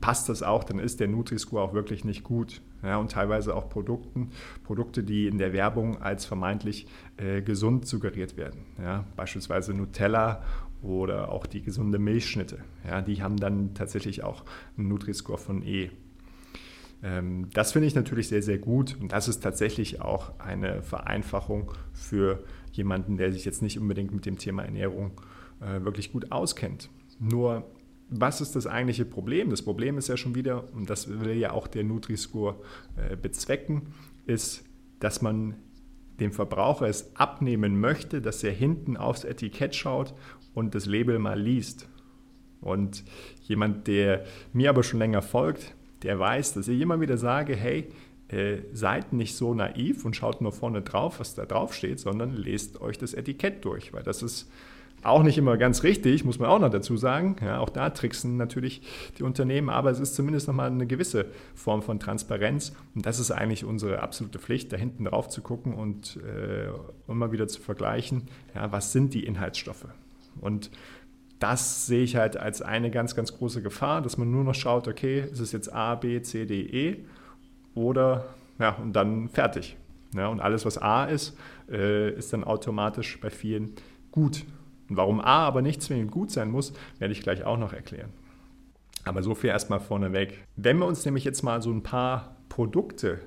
passt 0.00 0.28
das 0.28 0.42
auch, 0.42 0.64
dann 0.64 0.78
ist 0.78 1.00
der 1.00 1.08
Nutri-Score 1.08 1.62
auch 1.62 1.74
wirklich 1.74 2.04
nicht 2.04 2.24
gut. 2.24 2.60
Ja, 2.82 2.96
und 2.96 3.10
teilweise 3.10 3.54
auch 3.54 3.68
Produkten, 3.68 4.30
Produkte, 4.64 5.02
die 5.02 5.26
in 5.26 5.38
der 5.38 5.52
Werbung 5.52 6.00
als 6.00 6.24
vermeintlich 6.24 6.86
äh, 7.18 7.42
gesund 7.42 7.86
suggeriert 7.86 8.36
werden. 8.36 8.64
Ja, 8.80 9.04
beispielsweise 9.16 9.74
Nutella 9.74 10.42
oder 10.82 11.30
auch 11.30 11.46
die 11.46 11.62
gesunde 11.62 11.98
Milchschnitte. 11.98 12.58
Ja, 12.86 13.02
die 13.02 13.22
haben 13.22 13.36
dann 13.36 13.74
tatsächlich 13.74 14.24
auch 14.24 14.44
einen 14.78 14.88
Nutri-Score 14.88 15.38
von 15.38 15.62
E. 15.62 15.90
Ähm, 17.02 17.48
das 17.52 17.72
finde 17.72 17.88
ich 17.88 17.94
natürlich 17.94 18.28
sehr, 18.28 18.42
sehr 18.42 18.58
gut 18.58 18.96
und 19.00 19.12
das 19.12 19.28
ist 19.28 19.40
tatsächlich 19.40 20.00
auch 20.00 20.38
eine 20.38 20.82
Vereinfachung 20.82 21.72
für 21.92 22.44
jemanden, 22.72 23.16
der 23.16 23.32
sich 23.32 23.44
jetzt 23.44 23.62
nicht 23.62 23.78
unbedingt 23.78 24.12
mit 24.12 24.26
dem 24.26 24.38
Thema 24.38 24.64
Ernährung 24.64 25.20
äh, 25.60 25.84
wirklich 25.84 26.12
gut 26.12 26.32
auskennt. 26.32 26.88
Nur 27.18 27.66
was 28.10 28.40
ist 28.40 28.56
das 28.56 28.66
eigentliche 28.66 29.04
Problem? 29.04 29.50
Das 29.50 29.62
Problem 29.62 29.96
ist 29.96 30.08
ja 30.08 30.16
schon 30.16 30.34
wieder, 30.34 30.64
und 30.74 30.90
das 30.90 31.20
will 31.20 31.36
ja 31.36 31.52
auch 31.52 31.68
der 31.68 31.84
Nutri-Score 31.84 32.56
äh, 32.96 33.16
bezwecken, 33.16 33.82
ist, 34.26 34.64
dass 34.98 35.22
man 35.22 35.54
dem 36.18 36.32
Verbraucher 36.32 36.86
es 36.86 37.16
abnehmen 37.16 37.80
möchte, 37.80 38.20
dass 38.20 38.44
er 38.44 38.52
hinten 38.52 38.96
aufs 38.96 39.24
Etikett 39.24 39.74
schaut 39.74 40.14
und 40.54 40.74
das 40.74 40.86
Label 40.86 41.18
mal 41.18 41.40
liest. 41.40 41.88
Und 42.60 43.04
jemand, 43.42 43.86
der 43.86 44.24
mir 44.52 44.68
aber 44.70 44.82
schon 44.82 44.98
länger 44.98 45.22
folgt, 45.22 45.74
der 46.02 46.18
weiß, 46.18 46.54
dass 46.54 46.68
ich 46.68 46.80
immer 46.80 47.00
wieder 47.00 47.16
sage, 47.16 47.56
hey, 47.56 47.88
äh, 48.28 48.58
seid 48.72 49.12
nicht 49.12 49.34
so 49.34 49.54
naiv 49.54 50.04
und 50.04 50.14
schaut 50.14 50.40
nur 50.40 50.52
vorne 50.52 50.82
drauf, 50.82 51.20
was 51.20 51.34
da 51.34 51.46
drauf 51.46 51.74
steht, 51.74 52.00
sondern 52.00 52.36
lest 52.36 52.80
euch 52.80 52.98
das 52.98 53.14
Etikett 53.14 53.64
durch, 53.64 53.92
weil 53.92 54.02
das 54.02 54.22
ist 54.22 54.50
auch 55.02 55.22
nicht 55.22 55.38
immer 55.38 55.56
ganz 55.56 55.82
richtig, 55.82 56.24
muss 56.24 56.38
man 56.38 56.48
auch 56.48 56.58
noch 56.58 56.70
dazu 56.70 56.96
sagen. 56.96 57.36
Ja, 57.42 57.58
auch 57.58 57.70
da 57.70 57.90
tricksen 57.90 58.36
natürlich 58.36 58.82
die 59.18 59.22
Unternehmen, 59.22 59.70
aber 59.70 59.90
es 59.90 59.98
ist 59.98 60.14
zumindest 60.14 60.46
nochmal 60.46 60.70
eine 60.70 60.86
gewisse 60.86 61.26
Form 61.54 61.82
von 61.82 61.98
Transparenz. 61.98 62.74
Und 62.94 63.06
das 63.06 63.18
ist 63.18 63.30
eigentlich 63.30 63.64
unsere 63.64 64.02
absolute 64.02 64.38
Pflicht, 64.38 64.72
da 64.72 64.76
hinten 64.76 65.04
drauf 65.04 65.28
zu 65.28 65.40
gucken 65.40 65.74
und 65.74 66.18
äh, 66.18 66.68
immer 67.10 67.32
wieder 67.32 67.48
zu 67.48 67.60
vergleichen, 67.60 68.24
ja, 68.54 68.70
was 68.72 68.92
sind 68.92 69.14
die 69.14 69.24
Inhaltsstoffe. 69.24 69.86
Und 70.40 70.70
das 71.38 71.86
sehe 71.86 72.02
ich 72.02 72.16
halt 72.16 72.36
als 72.36 72.60
eine 72.60 72.90
ganz, 72.90 73.16
ganz 73.16 73.36
große 73.36 73.62
Gefahr, 73.62 74.02
dass 74.02 74.18
man 74.18 74.30
nur 74.30 74.44
noch 74.44 74.54
schaut, 74.54 74.86
okay, 74.86 75.24
ist 75.32 75.40
es 75.40 75.52
jetzt 75.52 75.72
A, 75.72 75.94
B, 75.94 76.20
C, 76.20 76.44
D, 76.44 76.60
E 76.60 77.04
oder 77.74 78.26
ja, 78.58 78.74
und 78.74 78.92
dann 78.92 79.30
fertig. 79.30 79.76
Ja, 80.14 80.28
und 80.28 80.40
alles, 80.40 80.66
was 80.66 80.76
A 80.76 81.04
ist, 81.04 81.36
äh, 81.70 82.10
ist 82.10 82.32
dann 82.32 82.44
automatisch 82.44 83.18
bei 83.20 83.30
vielen 83.30 83.74
gut. 84.10 84.44
Und 84.90 84.96
warum 84.96 85.20
A 85.20 85.46
aber 85.46 85.62
nicht 85.62 85.80
zwingend 85.80 86.10
gut 86.10 86.30
sein 86.30 86.50
muss, 86.50 86.72
werde 86.98 87.12
ich 87.12 87.22
gleich 87.22 87.44
auch 87.44 87.56
noch 87.56 87.72
erklären. 87.72 88.10
Aber 89.04 89.22
so 89.22 89.34
viel 89.34 89.50
erstmal 89.50 89.80
vorneweg. 89.80 90.36
Wenn 90.56 90.78
wir 90.78 90.86
uns 90.86 91.04
nämlich 91.04 91.24
jetzt 91.24 91.42
mal 91.42 91.62
so 91.62 91.70
ein 91.70 91.82
paar 91.82 92.36
Produkte 92.48 93.20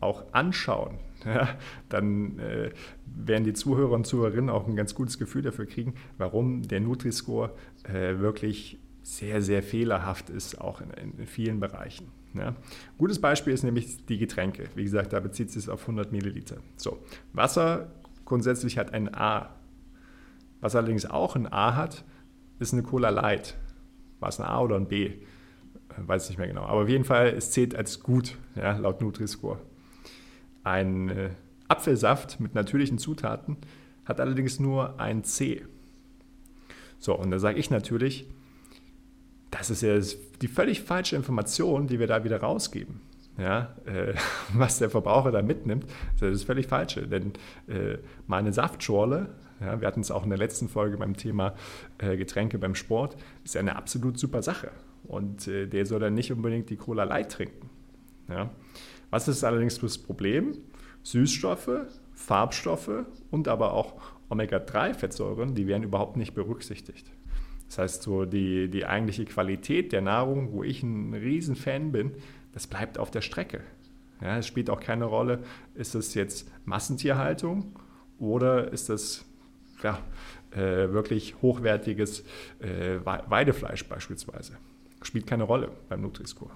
auch 0.00 0.32
anschauen, 0.32 0.98
ja, 1.24 1.48
dann 1.88 2.38
äh, 2.38 2.70
werden 3.04 3.44
die 3.44 3.52
Zuhörer 3.52 3.92
und 3.92 4.06
Zuhörerinnen 4.06 4.48
auch 4.48 4.66
ein 4.66 4.76
ganz 4.76 4.94
gutes 4.94 5.18
Gefühl 5.18 5.42
dafür 5.42 5.66
kriegen, 5.66 5.94
warum 6.16 6.62
der 6.62 6.80
Nutri-Score 6.80 7.50
äh, 7.82 8.20
wirklich 8.20 8.78
sehr, 9.02 9.42
sehr 9.42 9.62
fehlerhaft 9.62 10.30
ist, 10.30 10.60
auch 10.60 10.80
in, 10.80 11.18
in 11.18 11.26
vielen 11.26 11.60
Bereichen. 11.60 12.12
Ja. 12.34 12.54
Gutes 12.98 13.20
Beispiel 13.20 13.52
ist 13.52 13.64
nämlich 13.64 14.06
die 14.06 14.18
Getränke. 14.18 14.64
Wie 14.74 14.84
gesagt, 14.84 15.12
da 15.12 15.18
bezieht 15.18 15.50
sich 15.50 15.64
es 15.64 15.68
auf 15.68 15.80
100 15.82 16.12
Milliliter. 16.12 16.58
So, 16.76 16.98
Wasser 17.32 17.90
grundsätzlich 18.24 18.76
hat 18.78 18.92
ein 18.92 19.12
A 19.14 19.57
was 20.60 20.74
allerdings 20.74 21.06
auch 21.06 21.36
ein 21.36 21.50
A 21.52 21.76
hat, 21.76 22.04
ist 22.58 22.72
eine 22.72 22.82
Cola 22.82 23.10
Light. 23.10 23.56
War 24.20 24.28
es 24.28 24.40
ein 24.40 24.46
A 24.46 24.60
oder 24.60 24.76
ein 24.76 24.88
B? 24.88 25.06
Äh, 25.06 25.16
weiß 25.98 26.28
nicht 26.28 26.38
mehr 26.38 26.48
genau. 26.48 26.62
Aber 26.62 26.82
auf 26.82 26.88
jeden 26.88 27.04
Fall, 27.04 27.28
es 27.28 27.50
zählt 27.50 27.74
als 27.74 28.00
gut, 28.00 28.36
ja, 28.54 28.76
laut 28.76 29.00
Nutri-Score. 29.00 29.58
Ein 30.64 31.08
äh, 31.08 31.30
Apfelsaft 31.68 32.40
mit 32.40 32.54
natürlichen 32.54 32.98
Zutaten 32.98 33.56
hat 34.04 34.20
allerdings 34.20 34.58
nur 34.58 34.98
ein 34.98 35.22
C. 35.24 35.64
So, 36.98 37.16
und 37.16 37.30
da 37.30 37.38
sage 37.38 37.58
ich 37.58 37.70
natürlich, 37.70 38.26
das 39.50 39.70
ist 39.70 39.82
ja 39.82 39.98
die 40.40 40.48
völlig 40.48 40.82
falsche 40.82 41.16
Information, 41.16 41.86
die 41.86 41.98
wir 42.00 42.06
da 42.06 42.24
wieder 42.24 42.40
rausgeben. 42.40 43.00
Ja, 43.38 43.76
äh, 43.86 44.14
was 44.54 44.78
der 44.78 44.90
Verbraucher 44.90 45.30
da 45.30 45.42
mitnimmt, 45.42 45.86
das 46.18 46.32
ist 46.32 46.44
völlig 46.44 46.66
falsche. 46.66 47.06
Denn 47.06 47.34
äh, 47.68 47.98
meine 48.26 48.52
Saftschorle 48.52 49.28
ja, 49.60 49.80
wir 49.80 49.86
hatten 49.86 50.00
es 50.00 50.10
auch 50.10 50.24
in 50.24 50.30
der 50.30 50.38
letzten 50.38 50.68
Folge 50.68 50.96
beim 50.96 51.16
Thema 51.16 51.54
äh, 51.98 52.16
Getränke 52.16 52.58
beim 52.58 52.74
Sport. 52.74 53.16
Ist 53.44 53.54
ja 53.54 53.60
eine 53.60 53.76
absolut 53.76 54.18
super 54.18 54.42
Sache. 54.42 54.70
Und 55.04 55.48
äh, 55.48 55.66
der 55.66 55.86
soll 55.86 56.00
dann 56.00 56.14
nicht 56.14 56.32
unbedingt 56.32 56.70
die 56.70 56.76
Cola 56.76 57.04
Light 57.04 57.32
trinken. 57.32 57.70
Ja. 58.28 58.50
Was 59.10 59.28
ist 59.28 59.44
allerdings 59.44 59.78
das 59.78 59.98
Problem? 59.98 60.58
Süßstoffe, 61.02 61.86
Farbstoffe 62.14 63.06
und 63.30 63.48
aber 63.48 63.72
auch 63.72 63.94
Omega-3-Fettsäuren, 64.28 65.54
die 65.54 65.66
werden 65.66 65.82
überhaupt 65.82 66.16
nicht 66.16 66.34
berücksichtigt. 66.34 67.10
Das 67.68 67.78
heißt, 67.78 68.02
so 68.02 68.24
die, 68.24 68.68
die 68.68 68.86
eigentliche 68.86 69.24
Qualität 69.24 69.92
der 69.92 70.00
Nahrung, 70.00 70.52
wo 70.52 70.62
ich 70.62 70.82
ein 70.82 71.14
Riesenfan 71.14 71.92
bin, 71.92 72.12
das 72.52 72.66
bleibt 72.66 72.98
auf 72.98 73.10
der 73.10 73.20
Strecke. 73.20 73.60
Ja, 74.20 74.38
es 74.38 74.46
spielt 74.46 74.68
auch 74.68 74.80
keine 74.80 75.04
Rolle, 75.04 75.40
ist 75.74 75.94
es 75.94 76.14
jetzt 76.14 76.50
Massentierhaltung 76.64 77.78
oder 78.18 78.72
ist 78.72 78.88
das 78.88 79.24
ja, 79.82 79.98
äh, 80.50 80.92
wirklich 80.92 81.36
hochwertiges 81.42 82.24
äh, 82.60 82.98
Weidefleisch 83.04 83.84
beispielsweise. 83.86 84.56
Spielt 85.02 85.26
keine 85.26 85.44
Rolle 85.44 85.70
beim 85.88 86.02
Nutri-Score. 86.02 86.50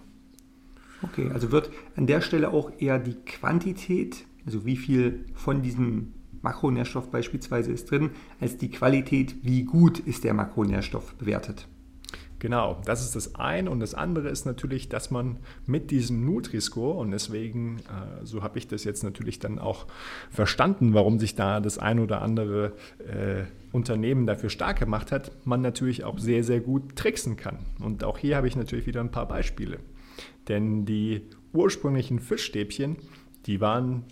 Okay, 1.02 1.31
also 1.33 1.50
wird 1.50 1.71
an 1.97 2.07
der 2.07 2.21
Stelle 2.21 2.50
auch 2.50 2.71
eher 2.79 2.99
die 2.99 3.14
Quantität, 3.14 4.25
also 4.47 4.64
wie 4.64 4.76
viel 4.76 5.25
von 5.35 5.62
diesem 5.62 6.14
Makronährstoff 6.43 7.11
beispielsweise 7.11 7.73
ist 7.73 7.91
drin, 7.91 8.11
als 8.41 8.57
die 8.57 8.71
Qualität, 8.71 9.37
wie 9.43 9.64
gut 9.64 10.00
ist 10.00 10.25
der 10.25 10.35
Makronährstoff 10.35 11.14
bewertet. 11.14 11.69
Genau, 12.42 12.80
das 12.84 13.04
ist 13.04 13.14
das 13.14 13.37
eine. 13.37 13.70
Und 13.70 13.78
das 13.78 13.94
andere 13.94 14.28
ist 14.28 14.46
natürlich, 14.46 14.88
dass 14.88 15.12
man 15.12 15.38
mit 15.64 15.92
diesem 15.92 16.25
Nutri-Score, 16.25 16.99
und 16.99 17.12
deswegen, 17.12 17.78
äh, 17.78 18.26
so 18.26 18.42
habe 18.42 18.58
ich 18.58 18.66
das 18.66 18.82
jetzt 18.82 19.04
natürlich 19.04 19.38
dann 19.38 19.61
auch 19.61 19.87
verstanden, 20.28 20.92
warum 20.92 21.20
sich 21.20 21.37
da 21.37 21.61
das 21.61 21.78
ein 21.78 22.00
oder 22.00 22.20
andere 22.20 22.72
äh, 22.99 23.44
Unternehmen 23.70 24.26
dafür 24.26 24.50
stark 24.50 24.80
gemacht 24.80 25.12
hat, 25.12 25.30
man 25.46 25.61
natürlich 25.61 26.02
auch 26.02 26.18
sehr, 26.18 26.42
sehr 26.42 26.58
gut 26.58 26.96
tricksen 26.96 27.37
kann. 27.37 27.61
Und 27.78 28.02
auch 28.02 28.18
hier 28.18 28.38
habe 28.38 28.49
ich 28.49 28.56
natürlich 28.56 28.88
wieder 28.88 29.02
ein 29.02 29.12
paar 29.12 29.28
Beispiele. 29.28 29.78
Denn 30.49 30.84
die 30.84 31.22
ursprünglichen 31.52 32.18
Fischstäbchen, 32.18 32.96
die 33.46 33.61
waren 33.61 34.02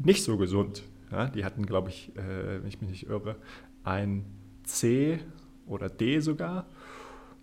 nicht 0.00 0.24
so 0.24 0.36
gesund. 0.36 0.82
Ja, 1.12 1.28
die 1.28 1.44
hatten, 1.44 1.64
glaube 1.64 1.90
ich, 1.90 2.10
äh, 2.16 2.60
wenn 2.60 2.66
ich 2.66 2.80
mich 2.80 2.90
nicht 2.90 3.06
irre, 3.06 3.36
ein 3.84 4.24
C 4.64 5.20
oder 5.68 5.88
D 5.88 6.18
sogar. 6.18 6.66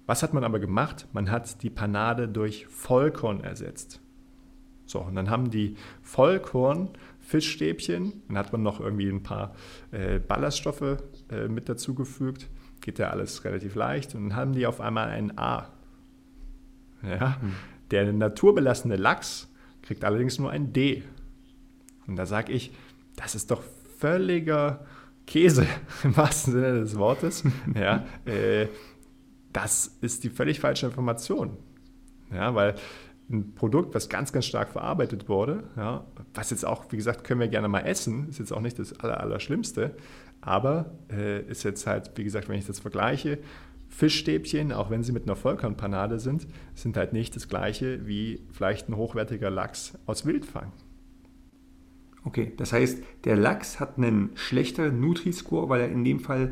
Was 0.05 0.23
hat 0.23 0.33
man 0.33 0.43
aber 0.43 0.59
gemacht? 0.59 1.07
Man 1.13 1.31
hat 1.31 1.63
die 1.63 1.69
Panade 1.69 2.27
durch 2.27 2.67
Vollkorn 2.67 3.41
ersetzt. 3.41 4.01
So, 4.85 4.99
und 4.99 5.15
dann 5.15 5.29
haben 5.29 5.49
die 5.49 5.75
Vollkorn 6.01 6.89
Fischstäbchen, 7.19 8.21
dann 8.27 8.37
hat 8.37 8.51
man 8.51 8.61
noch 8.61 8.79
irgendwie 8.79 9.09
ein 9.09 9.23
paar 9.23 9.55
äh, 9.91 10.19
Ballaststoffe 10.19 10.97
äh, 11.31 11.47
mit 11.47 11.67
dazugefügt. 11.67 12.47
Geht 12.81 12.99
ja 12.99 13.09
alles 13.09 13.43
relativ 13.43 13.73
leicht. 13.73 14.13
Und 14.13 14.29
dann 14.29 14.35
haben 14.35 14.53
die 14.53 14.67
auf 14.67 14.79
einmal 14.79 15.09
ein 15.09 15.37
A. 15.39 15.69
Ja, 17.01 17.41
hm. 17.41 17.53
Der 17.91 18.11
naturbelassene 18.11 18.95
Lachs 18.95 19.51
kriegt 19.81 20.03
allerdings 20.03 20.39
nur 20.39 20.51
ein 20.51 20.73
D. 20.73 21.03
Und 22.07 22.15
da 22.15 22.25
sage 22.25 22.51
ich, 22.51 22.71
das 23.15 23.35
ist 23.35 23.51
doch 23.51 23.63
völliger 23.97 24.85
Käse 25.25 25.65
im 26.03 26.15
wahrsten 26.15 26.53
Sinne 26.53 26.79
des 26.79 26.97
Wortes. 26.97 27.43
Ja, 27.73 28.05
äh, 28.25 28.67
das 29.55 29.97
ist 30.01 30.23
die 30.25 30.29
völlig 30.29 30.59
falsche 30.59 30.87
Information. 30.87 31.57
Ja, 32.33 32.53
weil 32.55 32.75
ein 33.29 33.55
Produkt, 33.55 33.95
was 33.95 34.09
ganz, 34.09 34.33
ganz 34.33 34.45
stark 34.45 34.69
verarbeitet 34.69 35.29
wurde, 35.29 35.63
ja, 35.77 36.05
was 36.33 36.49
jetzt 36.49 36.65
auch, 36.65 36.91
wie 36.91 36.97
gesagt, 36.97 37.23
können 37.23 37.39
wir 37.39 37.47
gerne 37.47 37.67
mal 37.67 37.81
essen, 37.81 38.27
ist 38.27 38.39
jetzt 38.39 38.51
auch 38.51 38.59
nicht 38.59 38.77
das 38.77 38.99
Aller, 38.99 39.19
Allerschlimmste, 39.19 39.95
aber 40.41 40.91
äh, 41.09 41.41
ist 41.43 41.63
jetzt 41.63 41.87
halt, 41.87 42.11
wie 42.15 42.23
gesagt, 42.23 42.49
wenn 42.49 42.59
ich 42.59 42.67
das 42.67 42.79
vergleiche, 42.79 43.39
Fischstäbchen, 43.87 44.73
auch 44.73 44.89
wenn 44.89 45.03
sie 45.03 45.13
mit 45.13 45.23
einer 45.23 45.35
Vollkornpanade 45.35 46.19
sind, 46.19 46.47
sind 46.73 46.97
halt 46.97 47.13
nicht 47.13 47.35
das 47.35 47.47
gleiche 47.47 48.05
wie 48.05 48.41
vielleicht 48.51 48.89
ein 48.89 48.97
hochwertiger 48.97 49.49
Lachs 49.49 49.97
aus 50.05 50.25
Wildfang. 50.25 50.73
Okay, 52.25 52.53
das 52.57 52.73
heißt, 52.73 53.03
der 53.23 53.37
Lachs 53.37 53.79
hat 53.79 53.97
einen 53.97 54.31
schlechteren 54.35 54.99
Nutri-Score, 54.99 55.69
weil 55.69 55.81
er 55.81 55.89
in 55.89 56.03
dem 56.03 56.19
Fall 56.19 56.51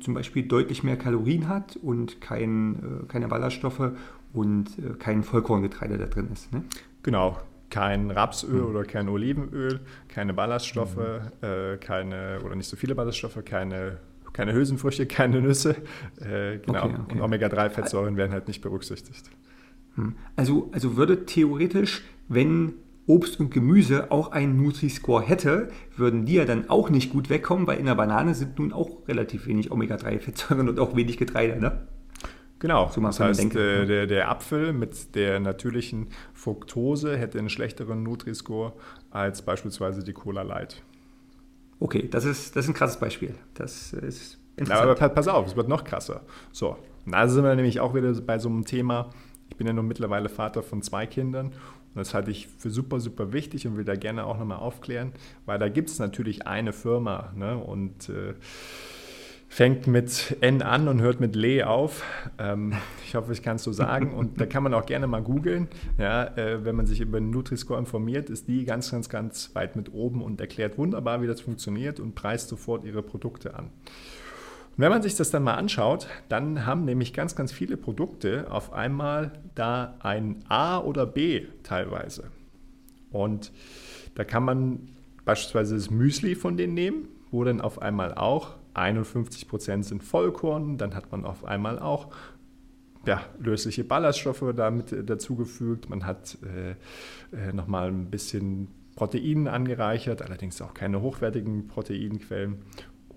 zum 0.00 0.14
Beispiel 0.14 0.42
deutlich 0.44 0.82
mehr 0.82 0.96
Kalorien 0.96 1.48
hat 1.48 1.76
und 1.76 2.20
kein, 2.20 2.74
äh, 2.74 3.06
keine 3.08 3.28
Ballaststoffe 3.28 3.92
und 4.32 4.66
äh, 4.78 4.94
kein 4.98 5.22
Vollkorngetreide 5.22 5.96
da 5.96 6.06
drin 6.06 6.28
ist. 6.32 6.52
Ne? 6.52 6.64
Genau, 7.02 7.38
kein 7.70 8.10
Rapsöl 8.10 8.60
mhm. 8.60 8.66
oder 8.66 8.84
kein 8.84 9.08
Olivenöl, 9.08 9.80
keine 10.08 10.34
Ballaststoffe, 10.34 10.96
mhm. 10.96 11.48
äh, 11.48 11.76
keine 11.78 12.40
oder 12.44 12.56
nicht 12.56 12.68
so 12.68 12.76
viele 12.76 12.94
Ballaststoffe, 12.94 13.42
keine, 13.44 13.98
keine 14.32 14.52
Hülsenfrüchte, 14.52 15.06
keine 15.08 15.40
Nüsse. 15.40 15.76
Äh, 16.20 16.58
genau. 16.58 16.84
Okay, 16.84 16.96
okay. 17.02 17.14
Und 17.14 17.20
Omega-3-Fettsäuren 17.22 18.16
werden 18.16 18.32
halt 18.32 18.48
nicht 18.48 18.60
berücksichtigt. 18.60 19.30
Hm. 19.96 20.16
Also, 20.36 20.70
also 20.72 20.96
würde 20.96 21.24
theoretisch, 21.24 22.02
wenn 22.28 22.74
Obst 23.06 23.38
und 23.38 23.50
Gemüse 23.50 24.10
auch 24.10 24.32
einen 24.32 24.56
Nutri-Score 24.56 25.22
hätte, 25.22 25.68
würden 25.96 26.24
die 26.24 26.34
ja 26.34 26.44
dann 26.44 26.70
auch 26.70 26.88
nicht 26.88 27.12
gut 27.12 27.28
wegkommen, 27.28 27.66
weil 27.66 27.78
in 27.78 27.86
der 27.86 27.94
Banane 27.94 28.34
sind 28.34 28.58
nun 28.58 28.72
auch 28.72 29.06
relativ 29.06 29.46
wenig 29.46 29.70
Omega-3-Fettsäuren 29.70 30.68
und 30.68 30.78
auch 30.80 30.96
wenig 30.96 31.18
Getreide, 31.18 31.60
ne? 31.60 31.86
Genau, 32.60 32.88
so 32.88 33.02
das 33.02 33.20
heißt, 33.20 33.40
denken, 33.40 33.58
äh, 33.58 33.84
der, 33.84 34.06
der, 34.06 34.30
Apfel 34.30 34.72
mit 34.72 35.14
der 35.16 35.38
natürlichen 35.38 36.06
Fructose 36.32 37.14
hätte 37.14 37.38
einen 37.38 37.50
schlechteren 37.50 38.02
Nutri-Score 38.02 38.72
als 39.10 39.42
beispielsweise 39.42 40.02
die 40.02 40.14
Cola 40.14 40.40
Light. 40.40 40.82
Okay, 41.78 42.08
das 42.08 42.24
ist, 42.24 42.56
das 42.56 42.64
ist 42.64 42.70
ein 42.70 42.74
krasses 42.74 42.98
Beispiel. 42.98 43.34
Das 43.52 43.92
ist 43.92 44.38
interessant. 44.56 44.98
aber 44.98 45.08
pass 45.10 45.28
auf, 45.28 45.46
es 45.46 45.56
wird 45.56 45.68
noch 45.68 45.84
krasser. 45.84 46.22
So, 46.52 46.78
da 47.04 47.28
sind 47.28 47.44
wir 47.44 47.54
nämlich 47.54 47.80
auch 47.80 47.94
wieder 47.94 48.12
bei 48.22 48.38
so 48.38 48.48
einem 48.48 48.64
Thema. 48.64 49.10
Ich 49.50 49.56
bin 49.56 49.66
ja 49.66 49.74
nun 49.74 49.86
mittlerweile 49.86 50.30
Vater 50.30 50.62
von 50.62 50.80
zwei 50.80 51.06
Kindern 51.06 51.52
und 51.94 52.00
das 52.00 52.14
halte 52.14 52.30
ich 52.30 52.48
für 52.48 52.70
super, 52.70 53.00
super 53.00 53.32
wichtig 53.32 53.66
und 53.66 53.76
will 53.76 53.84
da 53.84 53.94
gerne 53.94 54.24
auch 54.24 54.38
nochmal 54.38 54.58
aufklären, 54.58 55.12
weil 55.46 55.58
da 55.58 55.68
gibt 55.68 55.90
es 55.90 55.98
natürlich 55.98 56.46
eine 56.46 56.72
Firma 56.72 57.32
ne? 57.36 57.56
und 57.56 58.08
äh, 58.08 58.34
fängt 59.54 59.86
mit 59.86 60.36
N 60.40 60.62
an 60.62 60.88
und 60.88 61.00
hört 61.00 61.20
mit 61.20 61.36
Le 61.36 61.68
auf. 61.68 62.02
Ähm, 62.38 62.72
ich 63.06 63.14
hoffe, 63.14 63.32
ich 63.32 63.40
kann 63.40 63.54
es 63.54 63.62
so 63.62 63.70
sagen. 63.70 64.12
Und 64.12 64.40
da 64.40 64.46
kann 64.46 64.64
man 64.64 64.74
auch 64.74 64.84
gerne 64.84 65.06
mal 65.06 65.22
googeln. 65.22 65.68
Ja, 65.96 66.24
äh, 66.36 66.64
wenn 66.64 66.74
man 66.74 66.86
sich 66.86 67.00
über 67.00 67.20
den 67.20 67.30
Nutri-Score 67.30 67.78
informiert, 67.78 68.30
ist 68.30 68.48
die 68.48 68.64
ganz, 68.64 68.90
ganz, 68.90 69.08
ganz 69.08 69.54
weit 69.54 69.76
mit 69.76 69.94
oben 69.94 70.22
und 70.22 70.40
erklärt 70.40 70.76
wunderbar, 70.76 71.22
wie 71.22 71.28
das 71.28 71.40
funktioniert 71.40 72.00
und 72.00 72.16
preist 72.16 72.48
sofort 72.48 72.84
ihre 72.84 73.02
Produkte 73.02 73.54
an. 73.54 73.70
Und 74.76 74.82
wenn 74.82 74.90
man 74.90 75.02
sich 75.02 75.14
das 75.14 75.30
dann 75.30 75.44
mal 75.44 75.54
anschaut, 75.54 76.08
dann 76.28 76.66
haben 76.66 76.84
nämlich 76.84 77.12
ganz, 77.12 77.36
ganz 77.36 77.52
viele 77.52 77.76
Produkte 77.76 78.50
auf 78.50 78.72
einmal 78.72 79.32
da 79.54 79.94
ein 80.00 80.44
A 80.48 80.78
oder 80.78 81.06
B 81.06 81.46
teilweise. 81.62 82.24
Und 83.12 83.52
da 84.16 84.24
kann 84.24 84.44
man 84.44 84.88
beispielsweise 85.24 85.76
das 85.76 85.90
Müsli 85.90 86.34
von 86.34 86.56
denen 86.56 86.74
nehmen, 86.74 87.08
wo 87.30 87.44
dann 87.44 87.60
auf 87.60 87.80
einmal 87.80 88.14
auch 88.14 88.56
51 88.74 89.46
Prozent 89.46 89.84
sind 89.84 90.02
Vollkorn, 90.02 90.76
dann 90.76 90.96
hat 90.96 91.12
man 91.12 91.24
auf 91.24 91.44
einmal 91.44 91.78
auch 91.78 92.08
ja, 93.06 93.20
lösliche 93.38 93.84
Ballaststoffe 93.84 94.44
damit 94.56 95.08
dazugefügt, 95.08 95.88
man 95.88 96.04
hat 96.04 96.38
äh, 96.42 96.70
äh, 97.36 97.52
nochmal 97.52 97.88
ein 97.88 98.10
bisschen 98.10 98.68
Protein 98.96 99.46
angereichert, 99.46 100.22
allerdings 100.22 100.60
auch 100.62 100.74
keine 100.74 101.00
hochwertigen 101.00 101.68
Proteinquellen 101.68 102.62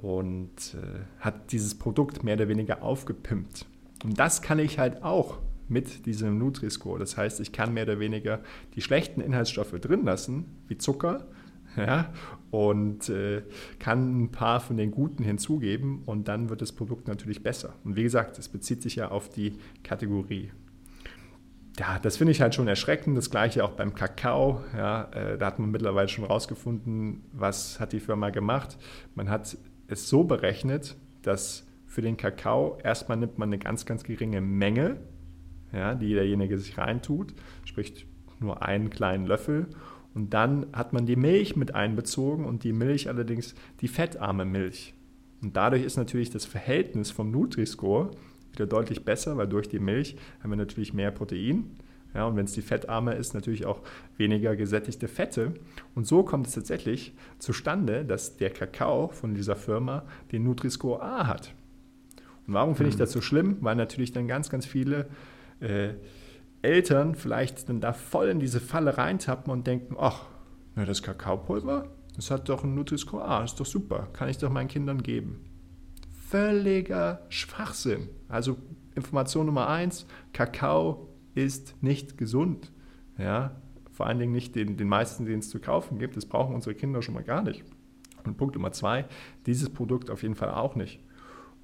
und 0.01 0.75
äh, 0.75 0.99
hat 1.19 1.51
dieses 1.51 1.75
Produkt 1.75 2.23
mehr 2.23 2.35
oder 2.35 2.47
weniger 2.47 2.83
aufgepimpt. 2.83 3.65
Und 4.03 4.19
das 4.19 4.41
kann 4.41 4.59
ich 4.59 4.79
halt 4.79 5.03
auch 5.03 5.39
mit 5.67 6.05
diesem 6.05 6.37
Nutri-Score. 6.37 6.99
Das 6.99 7.17
heißt, 7.17 7.39
ich 7.39 7.51
kann 7.51 7.73
mehr 7.73 7.83
oder 7.83 7.99
weniger 7.99 8.39
die 8.75 8.81
schlechten 8.81 9.21
Inhaltsstoffe 9.21 9.79
drin 9.79 10.05
lassen, 10.05 10.45
wie 10.67 10.77
Zucker, 10.77 11.27
ja, 11.77 12.11
und 12.49 13.09
äh, 13.09 13.43
kann 13.79 14.23
ein 14.23 14.31
paar 14.31 14.59
von 14.59 14.77
den 14.77 14.91
guten 14.91 15.23
hinzugeben 15.23 16.03
und 16.05 16.27
dann 16.27 16.49
wird 16.49 16.61
das 16.61 16.71
Produkt 16.71 17.07
natürlich 17.07 17.43
besser. 17.43 17.73
Und 17.83 17.95
wie 17.95 18.03
gesagt, 18.03 18.39
es 18.39 18.49
bezieht 18.49 18.81
sich 18.81 18.95
ja 18.95 19.09
auf 19.09 19.29
die 19.29 19.57
Kategorie. 19.83 20.51
Ja, 21.79 21.99
das 21.99 22.17
finde 22.17 22.31
ich 22.31 22.41
halt 22.41 22.55
schon 22.55 22.67
erschreckend. 22.67 23.15
Das 23.15 23.29
gleiche 23.29 23.63
auch 23.63 23.73
beim 23.73 23.93
Kakao. 23.93 24.63
Ja, 24.75 25.03
äh, 25.11 25.37
da 25.37 25.45
hat 25.45 25.59
man 25.59 25.69
mittlerweile 25.69 26.07
schon 26.07 26.25
rausgefunden, 26.25 27.23
was 27.33 27.79
hat 27.79 27.93
die 27.93 27.99
Firma 27.99 28.31
gemacht. 28.31 28.77
Man 29.13 29.29
hat 29.29 29.57
es 29.87 30.09
so 30.09 30.23
berechnet, 30.23 30.95
dass 31.21 31.65
für 31.85 32.01
den 32.01 32.17
Kakao 32.17 32.77
erstmal 32.83 33.17
nimmt 33.17 33.37
man 33.37 33.49
eine 33.49 33.57
ganz, 33.57 33.85
ganz 33.85 34.03
geringe 34.03 34.41
Menge, 34.41 34.97
ja, 35.73 35.95
die 35.95 36.13
derjenige 36.13 36.57
sich 36.57 36.77
reintut, 36.77 37.33
sprich 37.65 38.05
nur 38.39 38.63
einen 38.63 38.89
kleinen 38.89 39.25
Löffel. 39.25 39.67
Und 40.13 40.33
dann 40.33 40.67
hat 40.73 40.93
man 40.93 41.05
die 41.05 41.15
Milch 41.15 41.55
mit 41.55 41.75
einbezogen 41.75 42.45
und 42.45 42.63
die 42.63 42.73
Milch 42.73 43.07
allerdings 43.09 43.55
die 43.81 43.87
fettarme 43.87 44.45
Milch. 44.45 44.93
Und 45.41 45.55
dadurch 45.55 45.83
ist 45.83 45.97
natürlich 45.97 46.29
das 46.29 46.45
Verhältnis 46.45 47.11
vom 47.11 47.31
Nutri-Score 47.31 48.11
wieder 48.51 48.65
deutlich 48.65 49.05
besser, 49.05 49.37
weil 49.37 49.47
durch 49.47 49.69
die 49.69 49.79
Milch 49.79 50.15
haben 50.41 50.49
wir 50.49 50.57
natürlich 50.57 50.93
mehr 50.93 51.11
Protein 51.11 51.77
ja, 52.17 52.25
und 52.25 52.35
wenn 52.35 52.45
es 52.45 52.53
die 52.53 52.63
fettarme 52.63 53.13
ist, 53.13 53.35
natürlich 53.35 53.67
auch 53.67 53.79
weniger 54.17 54.55
gesättigte 54.55 55.07
Fette. 55.07 55.53
Und 55.93 56.07
so 56.07 56.23
kommt 56.23 56.47
es 56.47 56.53
tatsächlich 56.53 57.13
zustande, 57.37 58.03
dass 58.03 58.37
der 58.37 58.49
Kakao 58.49 59.09
von 59.09 59.35
dieser 59.35 59.55
Firma 59.55 60.03
den 60.31 60.43
Nutri-Score 60.43 60.99
A 60.99 61.27
hat. 61.27 61.53
Und 62.47 62.55
warum 62.55 62.75
finde 62.75 62.89
ich 62.89 62.95
mhm. 62.95 63.01
das 63.01 63.11
so 63.11 63.21
schlimm? 63.21 63.57
Weil 63.61 63.75
natürlich 63.75 64.13
dann 64.13 64.27
ganz, 64.27 64.49
ganz 64.49 64.65
viele 64.65 65.05
äh, 65.59 65.89
Eltern 66.63 67.13
vielleicht 67.13 67.69
dann 67.69 67.81
da 67.81 67.93
voll 67.93 68.29
in 68.29 68.39
diese 68.39 68.61
Falle 68.61 68.97
reintappen 68.97 69.53
und 69.53 69.67
denken, 69.67 69.95
ach, 69.99 70.25
na, 70.73 70.85
das 70.85 71.03
Kakaopulver, 71.03 71.87
das 72.15 72.31
hat 72.31 72.49
doch 72.49 72.63
einen 72.63 72.73
Nutri-Score 72.73 73.23
A, 73.23 73.43
ist 73.43 73.59
doch 73.59 73.65
super, 73.67 74.07
kann 74.13 74.27
ich 74.27 74.39
doch 74.39 74.49
meinen 74.49 74.69
Kindern 74.69 75.03
geben. 75.03 75.45
Völliger 76.29 77.27
Schwachsinn. 77.29 78.09
Also 78.27 78.57
Information 78.95 79.45
Nummer 79.45 79.67
eins, 79.67 80.07
Kakao 80.33 81.06
ist 81.37 81.75
nicht 81.81 82.17
gesund. 82.17 82.71
Ja? 83.17 83.61
Vor 83.91 84.07
allen 84.07 84.19
Dingen 84.19 84.33
nicht 84.33 84.55
den, 84.55 84.75
den 84.77 84.87
meisten, 84.87 85.25
denen 85.25 85.39
es 85.39 85.49
zu 85.49 85.59
kaufen 85.59 85.99
gibt. 85.99 86.17
Das 86.17 86.25
brauchen 86.25 86.55
unsere 86.55 86.75
Kinder 86.75 87.01
schon 87.01 87.13
mal 87.13 87.23
gar 87.23 87.41
nicht. 87.41 87.63
Und 88.25 88.37
Punkt 88.37 88.55
Nummer 88.55 88.71
zwei, 88.71 89.05
dieses 89.45 89.69
Produkt 89.69 90.09
auf 90.09 90.23
jeden 90.23 90.35
Fall 90.35 90.51
auch 90.51 90.75
nicht. 90.75 90.99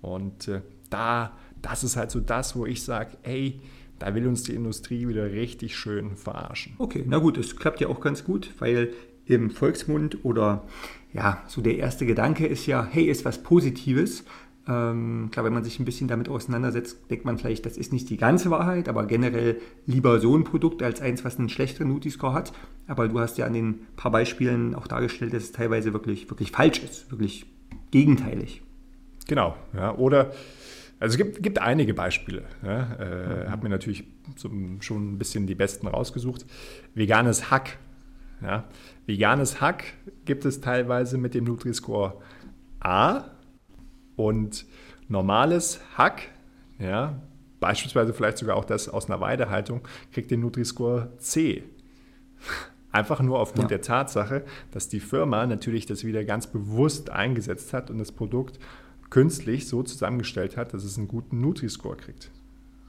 Und 0.02 0.48
äh, 0.48 0.62
da, 0.90 1.38
das 1.62 1.84
ist 1.84 1.96
halt 1.96 2.12
so 2.12 2.20
das, 2.20 2.56
wo 2.56 2.66
ich 2.66 2.84
sage, 2.84 3.18
ey, 3.24 3.60
da 4.00 4.14
will 4.16 4.28
uns 4.28 4.44
die 4.44 4.54
Industrie 4.54 5.08
wieder 5.08 5.32
richtig 5.32 5.76
schön 5.76 6.16
verarschen. 6.16 6.76
Okay, 6.78 7.04
na 7.08 7.18
gut, 7.20 7.38
es 7.38 7.56
klappt 7.56 7.80
ja 7.82 7.88
auch 7.88 8.02
ganz 8.02 8.24
gut, 8.24 8.52
weil 8.60 8.94
im 9.26 9.50
Volksmund 9.50 10.26
oder 10.26 10.66
ja, 11.14 11.42
so 11.48 11.62
der 11.62 11.78
erste 11.78 12.06
Gedanke 12.06 12.46
ist 12.48 12.66
ja, 12.66 12.86
hey, 12.90 13.06
ist 13.06 13.24
was 13.24 13.44
Positives, 13.44 14.26
Ähm, 14.68 15.30
klar, 15.32 15.46
wenn 15.46 15.54
man 15.54 15.64
sich 15.64 15.80
ein 15.80 15.86
bisschen 15.86 16.08
damit 16.08 16.30
auseinandersetzt, 16.30 17.10
denkt 17.10 17.26
man 17.26 17.38
vielleicht, 17.38 17.66
das 17.66 17.78
ist 17.78 17.92
nicht 17.92 18.10
die 18.10 18.18
ganze 18.18 18.50
Wahrheit, 18.50 18.88
aber 18.88 19.06
generell 19.06 19.60
lieber 19.86 20.20
so 20.20 20.38
ein 20.38 20.46
Produkt 20.46 20.82
als 20.82 21.02
eins, 21.02 21.26
was 21.26 21.38
einen 21.38 21.50
schlechteren 21.50 21.90
Nutri-Score 21.90 22.34
hat. 22.34 22.54
Aber 22.88 23.10
du 23.10 23.20
hast 23.20 23.38
ja 23.38 23.46
an 23.46 23.54
den 23.54 23.82
paar 23.98 24.12
Beispielen 24.12 24.74
auch 24.74 24.88
dargestellt, 24.88 25.34
dass 25.34 25.44
es 25.44 25.52
teilweise 25.52 25.92
wirklich, 25.92 26.30
wirklich 26.30 26.52
falsch 26.52 26.82
ist, 26.82 27.12
wirklich 27.12 27.46
gegenteilig. 27.92 28.62
Genau, 29.28 29.56
ja. 29.74 29.96
Oder 29.96 30.32
also 31.00 31.16
es 31.16 31.18
gibt, 31.18 31.44
gibt 31.44 31.60
einige 31.60 31.94
Beispiele. 31.94 32.44
Ja. 32.64 32.94
Äh, 32.94 33.46
mhm. 33.46 33.52
Habe 33.52 33.64
mir 33.64 33.70
natürlich 33.70 34.06
so, 34.38 34.50
schon 34.80 35.14
ein 35.14 35.18
bisschen 35.18 35.48
die 35.48 35.56
besten 35.56 35.88
rausgesucht. 35.88 36.46
Veganes 36.96 37.52
Hack. 37.52 37.78
Ja. 38.42 38.64
Veganes 39.06 39.60
Hack 39.60 39.84
gibt 40.24 40.46
es 40.46 40.62
teilweise 40.62 41.18
mit 41.18 41.34
dem 41.34 41.44
Nutri-Score 41.44 42.22
A 42.80 43.33
und 44.16 44.66
normales 45.08 45.80
Hack, 45.98 46.24
ja, 46.80 47.22
beispielsweise 47.60 48.14
vielleicht 48.14 48.38
sogar 48.38 48.58
auch 48.58 48.66
das 48.66 48.90
aus 48.90 49.10
einer 49.10 49.22
Weidehaltung, 49.22 49.88
kriegt 50.12 50.32
den 50.32 50.42
Nutri-Score 50.42 51.14
C. 51.18 51.64
Einfach 52.92 53.22
nur 53.22 53.40
aufgrund 53.40 53.72
ja. 53.72 53.78
der 53.78 53.82
Tatsache, 53.82 54.44
dass 54.72 54.88
die 54.88 55.00
Firma 55.00 55.48
natürlich 55.48 55.86
das 55.88 56.04
wieder 56.04 56.24
ganz 56.26 56.46
bewusst 56.46 57.10
eingesetzt 57.10 57.74
hat 57.74 57.90
und 57.90 57.98
das 57.98 58.12
Produkt 58.12 58.60
künstlich 59.10 59.68
so 59.68 59.82
zusammengestellt 59.82 60.58
hat, 60.58 60.74
dass 60.74 60.84
es 60.84 60.98
einen 60.98 61.08
guten 61.08 61.42
Nutri-Score 61.42 61.96
kriegt. 61.96 62.32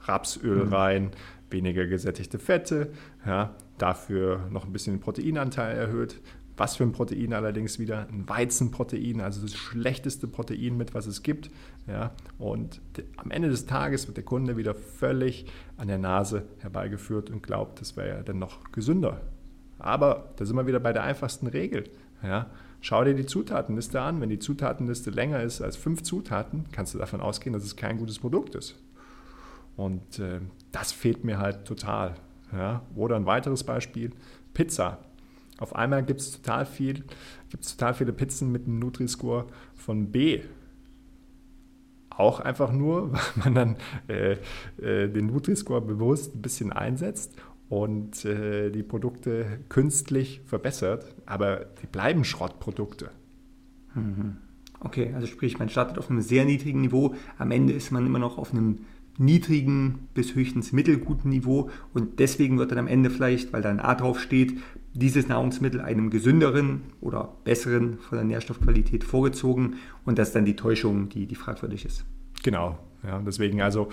Rapsöl 0.01 0.65
mhm. 0.65 0.73
rein, 0.73 1.11
weniger 1.49 1.87
gesättigte 1.87 2.37
Fette, 2.37 2.91
ja, 3.25 3.55
dafür 3.77 4.47
noch 4.51 4.65
ein 4.65 4.73
bisschen 4.73 4.95
den 4.95 5.01
Proteinanteil 5.01 5.75
erhöht, 5.77 6.19
was 6.57 6.75
für 6.77 6.83
ein 6.83 6.91
Protein 6.91 7.33
allerdings 7.33 7.79
wieder? 7.79 8.07
Ein 8.07 8.27
Weizenprotein, 8.27 9.21
also 9.21 9.41
das 9.41 9.53
schlechteste 9.53 10.27
Protein 10.27 10.77
mit, 10.77 10.93
was 10.93 11.05
es 11.05 11.23
gibt. 11.23 11.49
Ja? 11.87 12.11
Und 12.37 12.81
am 13.17 13.31
Ende 13.31 13.49
des 13.49 13.65
Tages 13.65 14.07
wird 14.07 14.17
der 14.17 14.23
Kunde 14.23 14.57
wieder 14.57 14.73
völlig 14.73 15.45
an 15.77 15.87
der 15.87 15.97
Nase 15.97 16.43
herbeigeführt 16.59 17.29
und 17.29 17.43
glaubt, 17.43 17.81
das 17.81 17.97
wäre 17.97 18.09
ja 18.09 18.23
dann 18.23 18.39
noch 18.39 18.71
gesünder. 18.71 19.21
Aber 19.79 20.29
da 20.37 20.45
sind 20.45 20.55
wir 20.55 20.67
wieder 20.67 20.79
bei 20.79 20.93
der 20.93 21.03
einfachsten 21.03 21.47
Regel. 21.47 21.85
Ja? 22.23 22.47
Schau 22.79 23.03
dir 23.03 23.15
die 23.15 23.25
Zutatenliste 23.25 23.99
an. 23.99 24.21
Wenn 24.21 24.29
die 24.29 24.39
Zutatenliste 24.39 25.09
länger 25.09 25.41
ist 25.41 25.61
als 25.61 25.75
fünf 25.75 26.03
Zutaten, 26.03 26.65
kannst 26.71 26.93
du 26.93 26.97
davon 26.97 27.19
ausgehen, 27.19 27.53
dass 27.53 27.63
es 27.63 27.75
kein 27.75 27.97
gutes 27.97 28.19
Produkt 28.19 28.55
ist. 28.55 28.75
Und 29.75 30.19
äh, 30.19 30.39
das 30.71 30.91
fehlt 30.91 31.23
mir 31.23 31.37
halt 31.37 31.65
total. 31.65 32.15
Ja? 32.53 32.83
Oder 32.95 33.17
ein 33.17 33.25
weiteres 33.25 33.63
Beispiel, 33.63 34.11
Pizza. 34.53 34.99
Auf 35.57 35.75
einmal 35.75 36.03
gibt 36.03 36.21
es 36.21 36.31
total 36.31 36.65
viel, 36.65 37.03
total 37.51 37.93
viele 37.93 38.13
Pizzen 38.13 38.51
mit 38.51 38.65
einem 38.65 38.79
Nutri-Score 38.79 39.47
von 39.75 40.11
B. 40.11 40.41
Auch 42.09 42.39
einfach 42.39 42.71
nur, 42.71 43.13
weil 43.13 43.21
man 43.35 43.55
dann 43.55 43.75
äh, 44.07 44.37
äh, 44.81 45.09
den 45.09 45.27
Nutri-Score 45.27 45.81
bewusst 45.81 46.35
ein 46.35 46.41
bisschen 46.41 46.73
einsetzt 46.73 47.35
und 47.69 48.25
äh, 48.25 48.69
die 48.69 48.83
Produkte 48.83 49.59
künstlich 49.69 50.41
verbessert, 50.45 51.15
aber 51.25 51.65
die 51.81 51.87
bleiben 51.87 52.23
Schrottprodukte. 52.23 53.11
Mhm. 53.95 54.37
Okay, 54.81 55.13
also 55.15 55.25
sprich, 55.25 55.57
man 55.57 55.69
startet 55.69 55.97
auf 55.97 56.09
einem 56.09 56.21
sehr 56.21 56.45
niedrigen 56.45 56.81
Niveau, 56.81 57.15
am 57.37 57.51
Ende 57.51 57.73
ist 57.73 57.91
man 57.91 58.05
immer 58.05 58.19
noch 58.19 58.37
auf 58.37 58.53
einem 58.53 58.79
niedrigen 59.17 60.07
bis 60.13 60.35
höchstens 60.35 60.71
mittelguten 60.71 61.29
Niveau 61.29 61.69
und 61.93 62.19
deswegen 62.19 62.57
wird 62.57 62.71
dann 62.71 62.79
am 62.79 62.87
Ende 62.87 63.09
vielleicht, 63.09 63.53
weil 63.53 63.61
da 63.61 63.69
ein 63.69 63.79
A 63.79 63.95
drauf 63.95 64.19
steht, 64.19 64.57
dieses 64.93 65.27
Nahrungsmittel 65.27 65.81
einem 65.81 66.09
gesünderen 66.09 66.83
oder 67.01 67.35
besseren 67.43 67.99
von 67.99 68.17
der 68.17 68.25
Nährstoffqualität 68.25 69.03
vorgezogen 69.03 69.75
und 70.05 70.17
das 70.17 70.29
ist 70.29 70.35
dann 70.35 70.45
die 70.45 70.55
Täuschung, 70.55 71.09
die, 71.09 71.27
die 71.27 71.35
fragwürdig 71.35 71.85
ist. 71.85 72.05
Genau, 72.43 72.77
ja, 73.03 73.19
deswegen 73.19 73.61
also 73.61 73.89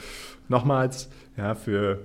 nochmals, 0.49 1.11
ja, 1.37 1.55
für 1.55 2.01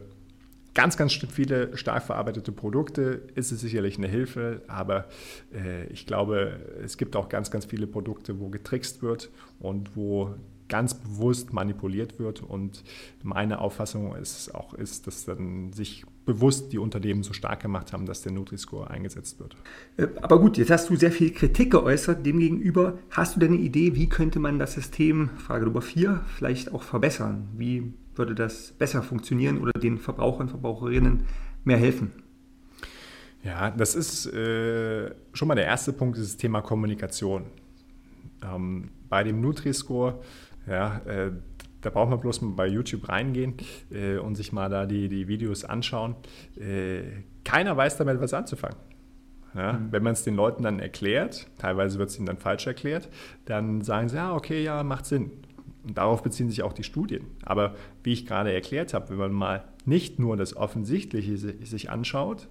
ganz, 0.77 0.95
ganz 0.95 1.13
viele 1.13 1.75
stark 1.75 2.03
verarbeitete 2.03 2.51
Produkte 2.51 3.23
ist 3.33 3.51
es 3.51 3.61
sicherlich 3.61 3.97
eine 3.97 4.07
Hilfe, 4.07 4.61
aber 4.67 5.07
äh, 5.51 5.87
ich 5.87 6.05
glaube, 6.05 6.59
es 6.83 6.97
gibt 6.97 7.15
auch 7.15 7.29
ganz, 7.29 7.49
ganz 7.49 7.65
viele 7.65 7.87
Produkte, 7.87 8.39
wo 8.39 8.49
getrickst 8.49 9.01
wird 9.01 9.31
und 9.59 9.95
wo 9.95 10.35
ganz 10.69 10.93
bewusst 10.93 11.53
manipuliert 11.53 12.19
wird. 12.19 12.41
Und 12.41 12.83
meine 13.23 13.59
Auffassung 13.59 14.15
ist 14.15 14.53
auch, 14.53 14.73
ist, 14.73 15.07
dass 15.07 15.25
dann 15.25 15.73
sich 15.73 16.05
bewusst 16.25 16.73
die 16.73 16.77
Unternehmen 16.77 17.23
so 17.23 17.33
stark 17.33 17.61
gemacht 17.61 17.93
haben, 17.93 18.05
dass 18.05 18.21
der 18.21 18.31
Nutri-Score 18.33 18.89
eingesetzt 18.89 19.39
wird. 19.39 19.55
Äh, 19.97 20.07
aber 20.21 20.39
gut, 20.39 20.57
jetzt 20.57 20.71
hast 20.71 20.89
du 20.89 20.95
sehr 20.95 21.11
viel 21.11 21.31
Kritik 21.31 21.71
geäußert 21.71 22.25
demgegenüber. 22.25 22.97
Hast 23.09 23.35
du 23.35 23.39
denn 23.39 23.53
eine 23.53 23.61
Idee, 23.61 23.95
wie 23.95 24.09
könnte 24.09 24.39
man 24.39 24.59
das 24.59 24.73
System, 24.73 25.29
Frage 25.37 25.65
Nummer 25.65 25.81
vier, 25.81 26.21
vielleicht 26.35 26.73
auch 26.73 26.83
verbessern? 26.83 27.47
Wie 27.55 27.93
würde 28.15 28.35
das 28.35 28.73
besser 28.73 29.03
funktionieren 29.03 29.59
oder 29.59 29.73
den 29.73 29.97
Verbrauchern 29.97 30.47
und 30.47 30.49
Verbraucherinnen 30.49 31.23
mehr 31.63 31.77
helfen? 31.77 32.11
Ja, 33.43 33.71
das 33.71 33.95
ist 33.95 34.25
äh, 34.25 35.11
schon 35.31 35.47
mal 35.47 35.55
der 35.55 35.65
erste 35.65 35.93
Punkt, 35.93 36.17
das 36.17 36.35
Thema 36.35 36.61
Kommunikation. 36.61 37.45
Ähm, 38.43 38.89
bei 39.09 39.23
dem 39.23 39.39
Nutri-Score 39.41 40.19
ja, 40.67 40.97
äh, 41.05 41.31
da 41.81 41.89
braucht 41.89 42.09
man 42.09 42.19
bloß 42.19 42.41
mal 42.41 42.51
bei 42.51 42.67
YouTube 42.67 43.07
reingehen 43.07 43.55
äh, 43.91 44.17
und 44.17 44.35
sich 44.35 44.51
mal 44.51 44.69
da 44.69 44.85
die, 44.85 45.09
die 45.09 45.27
Videos 45.27 45.63
anschauen. 45.63 46.15
Äh, 46.59 47.23
keiner 47.43 47.77
weiß 47.77 47.97
damit 47.97 48.19
was 48.19 48.33
anzufangen. 48.33 48.77
Ja, 49.55 49.73
mhm. 49.73 49.91
Wenn 49.91 50.03
man 50.03 50.13
es 50.13 50.23
den 50.23 50.35
Leuten 50.35 50.63
dann 50.63 50.79
erklärt, 50.79 51.47
teilweise 51.57 51.99
wird 51.99 52.09
es 52.09 52.17
ihnen 52.17 52.25
dann 52.25 52.37
falsch 52.37 52.67
erklärt, 52.67 53.09
dann 53.45 53.81
sagen 53.81 54.09
sie, 54.09 54.17
ja, 54.17 54.35
okay, 54.35 54.63
ja, 54.63 54.83
macht 54.83 55.05
Sinn. 55.05 55.31
Und 55.83 55.97
darauf 55.97 56.21
beziehen 56.21 56.49
sich 56.49 56.63
auch 56.63 56.73
die 56.73 56.83
Studien. 56.83 57.25
Aber 57.43 57.75
wie 58.03 58.13
ich 58.13 58.25
gerade 58.25 58.51
erklärt 58.51 58.93
habe, 58.93 59.09
wenn 59.09 59.17
man 59.17 59.31
mal 59.31 59.63
nicht 59.85 60.19
nur 60.19 60.35
das 60.35 60.55
Offensichtliche 60.55 61.37
sich 61.37 61.89
anschaut, 61.89 62.49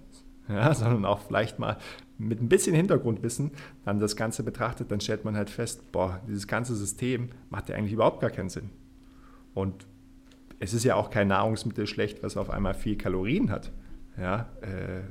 ja, 0.49 0.73
sondern 0.75 1.05
auch 1.05 1.19
vielleicht 1.19 1.59
mal 1.59 1.77
mit 2.17 2.41
ein 2.41 2.49
bisschen 2.49 2.75
Hintergrundwissen 2.75 3.51
dann 3.85 3.99
das 3.99 4.15
Ganze 4.15 4.43
betrachtet, 4.43 4.91
dann 4.91 4.99
stellt 4.99 5.23
man 5.23 5.35
halt 5.35 5.49
fest, 5.49 5.91
boah, 5.91 6.19
dieses 6.27 6.47
ganze 6.47 6.75
System 6.75 7.29
macht 7.49 7.69
ja 7.69 7.75
eigentlich 7.75 7.93
überhaupt 7.93 8.21
gar 8.21 8.31
keinen 8.31 8.49
Sinn. 8.49 8.69
Und 9.53 9.85
es 10.59 10.73
ist 10.73 10.83
ja 10.83 10.95
auch 10.95 11.09
kein 11.09 11.27
Nahrungsmittel 11.27 11.85
schlecht, 11.85 12.23
was 12.23 12.37
auf 12.37 12.49
einmal 12.49 12.73
viel 12.73 12.97
Kalorien 12.97 13.51
hat. 13.51 13.71
Ja, 14.17 14.49
äh, 14.61 15.01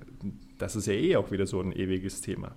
das 0.59 0.75
ist 0.75 0.87
ja 0.87 0.95
eh 0.95 1.17
auch 1.17 1.31
wieder 1.31 1.47
so 1.47 1.61
ein 1.61 1.73
ewiges 1.73 2.21
Thema. 2.21 2.57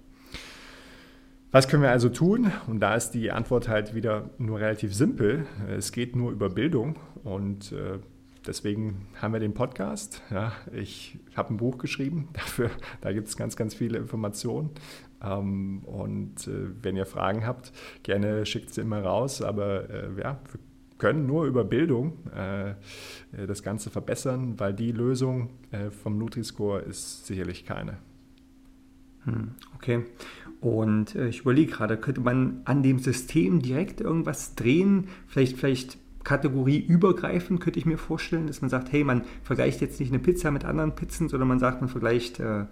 Was 1.52 1.68
können 1.68 1.82
wir 1.82 1.90
also 1.90 2.10
tun? 2.10 2.52
Und 2.68 2.80
da 2.80 2.96
ist 2.96 3.12
die 3.12 3.32
Antwort 3.32 3.68
halt 3.68 3.96
wieder 3.96 4.30
nur 4.38 4.60
relativ 4.60 4.94
simpel. 4.94 5.48
Es 5.68 5.92
geht 5.92 6.16
nur 6.16 6.32
über 6.32 6.50
Bildung 6.50 6.96
und 7.24 7.72
äh, 7.72 8.00
deswegen 8.46 9.08
haben 9.22 9.34
wir 9.34 9.40
den 9.40 9.54
Podcast. 9.54 10.22
Ja, 10.32 10.54
ich 10.74 11.20
habe 11.36 11.54
ein 11.54 11.58
Buch 11.58 11.78
geschrieben 11.78 12.30
dafür. 12.34 12.70
Da 13.02 13.12
gibt 13.12 13.28
es 13.28 13.38
ganz, 13.38 13.56
ganz 13.56 13.74
viele 13.74 13.98
Informationen. 13.98 14.72
Ähm, 15.24 15.84
und 15.86 16.48
äh, 16.48 16.70
wenn 16.82 16.96
ihr 16.96 17.06
Fragen 17.06 17.46
habt, 17.46 17.72
gerne 18.04 18.46
schickt 18.46 18.74
sie 18.74 18.82
immer 18.82 19.04
raus. 19.04 19.42
Aber 19.42 19.90
äh, 19.90 20.10
ja, 20.20 20.40
wir 20.52 20.60
können 20.98 21.26
nur 21.26 21.46
über 21.46 21.64
Bildung 21.64 22.14
äh, 22.36 22.76
das 23.48 23.64
Ganze 23.64 23.90
verbessern, 23.90 24.60
weil 24.60 24.74
die 24.74 24.92
Lösung 24.92 25.50
äh, 25.72 25.90
vom 25.92 26.18
Nutri-Score 26.18 26.82
ist 26.82 27.26
sicherlich 27.26 27.66
keine. 27.66 27.98
Hm, 29.24 29.52
okay. 29.76 30.06
Und 30.62 31.16
äh, 31.16 31.30
ich 31.30 31.42
überlege 31.42 31.72
gerade, 31.72 31.98
könnte 31.98 32.22
man 32.22 32.62
an 32.66 32.84
dem 32.84 33.00
System 33.00 33.62
direkt 33.62 34.02
irgendwas 34.02 34.56
drehen? 34.56 35.08
Vielleicht, 35.28 35.58
vielleicht 35.58 35.98
kategorieübergreifend 36.24 37.62
könnte 37.62 37.80
ich 37.80 37.86
mir 37.86 37.98
vorstellen, 37.98 38.48
dass 38.48 38.62
man 38.62 38.70
sagt, 38.70 38.92
hey, 38.92 39.04
man 39.04 39.24
vergleicht 39.44 39.82
jetzt 39.82 40.00
nicht 40.00 40.12
eine 40.12 40.20
Pizza 40.20 40.52
mit 40.52 40.66
anderen 40.66 40.96
Pizzen, 40.96 41.30
sondern 41.30 41.48
man 41.48 41.60
sagt, 41.60 41.82
man 41.82 41.90
vergleicht 41.90 42.40
äh, 42.40 42.66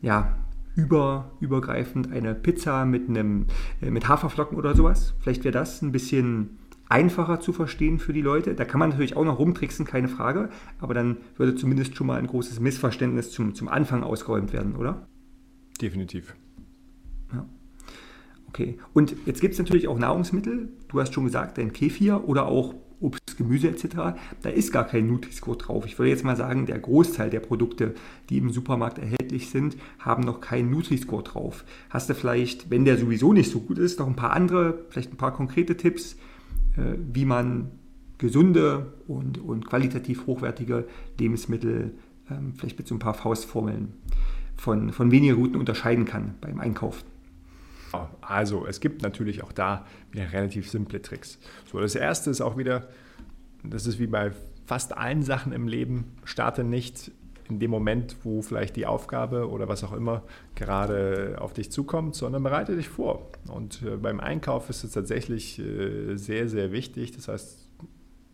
ja, 0.00 0.36
über, 0.76 1.32
übergreifend 1.40 2.12
eine 2.12 2.34
Pizza 2.34 2.84
mit, 2.84 3.08
einem, 3.08 3.46
äh, 3.80 3.90
mit 3.90 4.08
Haferflocken 4.08 4.56
oder 4.56 4.74
sowas. 4.74 5.14
Vielleicht 5.20 5.44
wäre 5.44 5.52
das 5.52 5.82
ein 5.82 5.92
bisschen 5.92 6.58
einfacher 6.88 7.40
zu 7.40 7.52
verstehen 7.52 7.98
für 7.98 8.12
die 8.12 8.20
Leute. 8.20 8.54
Da 8.54 8.64
kann 8.64 8.78
man 8.78 8.90
natürlich 8.90 9.16
auch 9.16 9.24
noch 9.24 9.38
rumtricksen, 9.38 9.84
keine 9.84 10.08
Frage, 10.08 10.50
aber 10.78 10.94
dann 10.94 11.18
würde 11.36 11.54
zumindest 11.54 11.96
schon 11.96 12.06
mal 12.06 12.18
ein 12.18 12.26
großes 12.26 12.60
Missverständnis 12.60 13.30
zum, 13.30 13.54
zum 13.54 13.68
Anfang 13.68 14.02
ausgeräumt 14.02 14.52
werden, 14.52 14.76
oder? 14.76 15.06
Definitiv. 15.80 16.34
Okay. 18.54 18.78
Und 18.92 19.16
jetzt 19.26 19.40
gibt 19.40 19.54
es 19.54 19.58
natürlich 19.58 19.88
auch 19.88 19.98
Nahrungsmittel, 19.98 20.68
du 20.86 21.00
hast 21.00 21.12
schon 21.12 21.24
gesagt, 21.24 21.58
dein 21.58 21.72
Kefir 21.72 22.28
oder 22.28 22.46
auch 22.46 22.72
Obst, 23.00 23.36
Gemüse 23.36 23.68
etc., 23.68 24.14
da 24.42 24.48
ist 24.48 24.72
gar 24.72 24.86
kein 24.86 25.08
Nutri-Score 25.08 25.56
drauf. 25.56 25.86
Ich 25.86 25.98
würde 25.98 26.10
jetzt 26.10 26.24
mal 26.24 26.36
sagen, 26.36 26.64
der 26.64 26.78
Großteil 26.78 27.30
der 27.30 27.40
Produkte, 27.40 27.94
die 28.30 28.38
im 28.38 28.50
Supermarkt 28.50 28.98
erhältlich 28.98 29.50
sind, 29.50 29.76
haben 29.98 30.22
noch 30.22 30.40
keinen 30.40 30.70
Nutri-Score 30.70 31.24
drauf. 31.24 31.64
Hast 31.90 32.08
du 32.08 32.14
vielleicht, 32.14 32.70
wenn 32.70 32.84
der 32.84 32.96
sowieso 32.96 33.32
nicht 33.32 33.50
so 33.50 33.58
gut 33.58 33.76
ist, 33.76 33.98
noch 33.98 34.06
ein 34.06 34.14
paar 34.14 34.32
andere, 34.32 34.84
vielleicht 34.88 35.12
ein 35.12 35.16
paar 35.16 35.34
konkrete 35.34 35.76
Tipps, 35.76 36.12
äh, 36.76 36.94
wie 37.12 37.24
man 37.24 37.72
gesunde 38.18 38.92
und, 39.08 39.38
und 39.38 39.66
qualitativ 39.66 40.28
hochwertige 40.28 40.86
Lebensmittel 41.18 41.94
ähm, 42.30 42.52
vielleicht 42.56 42.78
mit 42.78 42.86
so 42.86 42.94
ein 42.94 43.00
paar 43.00 43.14
Faustformeln 43.14 43.94
von, 44.56 44.92
von 44.92 45.10
weniger 45.10 45.34
guten 45.34 45.56
unterscheiden 45.56 46.04
kann 46.04 46.36
beim 46.40 46.60
Einkaufen? 46.60 47.13
Also, 48.26 48.66
es 48.66 48.80
gibt 48.80 49.02
natürlich 49.02 49.42
auch 49.42 49.52
da 49.52 49.86
wieder 50.10 50.32
relativ 50.32 50.70
simple 50.70 51.00
Tricks. 51.02 51.38
So, 51.70 51.80
das 51.80 51.94
erste 51.94 52.30
ist 52.30 52.40
auch 52.40 52.56
wieder, 52.56 52.88
das 53.62 53.86
ist 53.86 53.98
wie 53.98 54.06
bei 54.06 54.32
fast 54.66 54.96
allen 54.96 55.22
Sachen 55.22 55.52
im 55.52 55.68
Leben, 55.68 56.12
starte 56.24 56.64
nicht 56.64 57.12
in 57.48 57.58
dem 57.58 57.70
Moment, 57.70 58.16
wo 58.24 58.42
vielleicht 58.42 58.76
die 58.76 58.86
Aufgabe 58.86 59.50
oder 59.50 59.68
was 59.68 59.84
auch 59.84 59.92
immer 59.92 60.22
gerade 60.54 61.36
auf 61.38 61.52
dich 61.52 61.70
zukommt, 61.70 62.14
sondern 62.14 62.42
bereite 62.42 62.74
dich 62.74 62.88
vor. 62.88 63.30
Und 63.48 63.82
äh, 63.82 63.96
beim 63.96 64.20
Einkauf 64.20 64.70
ist 64.70 64.84
es 64.84 64.92
tatsächlich 64.92 65.58
äh, 65.58 66.16
sehr, 66.16 66.48
sehr 66.48 66.72
wichtig. 66.72 67.12
Das 67.12 67.28
heißt, 67.28 67.68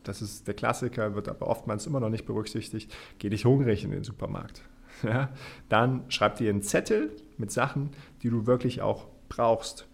das 0.05 0.23
ist 0.23 0.47
der 0.47 0.55
Klassiker, 0.55 1.15
wird 1.15 1.29
aber 1.29 1.49
oftmals 1.49 1.87
immer 1.87 2.01
noch 2.01 2.09
nicht 2.09 2.25
berücksichtigt. 2.25 2.95
Geh 3.19 3.31
dich 3.31 3.45
hungrig 3.45 3.85
in 3.85 3.91
den 3.91 4.05
Supermarkt. 4.05 4.63
Ja? 5.03 5.31
Dann 5.71 6.03
schreib 6.11 6.37
dir 6.37 6.51
einen 6.51 6.61
Zettel 6.61 7.11
mit 7.39 7.51
Sachen, 7.51 7.89
die 8.23 8.29
du 8.29 8.47
wirklich 8.47 8.83
auch 8.83 9.07
brauchst. 9.31 9.87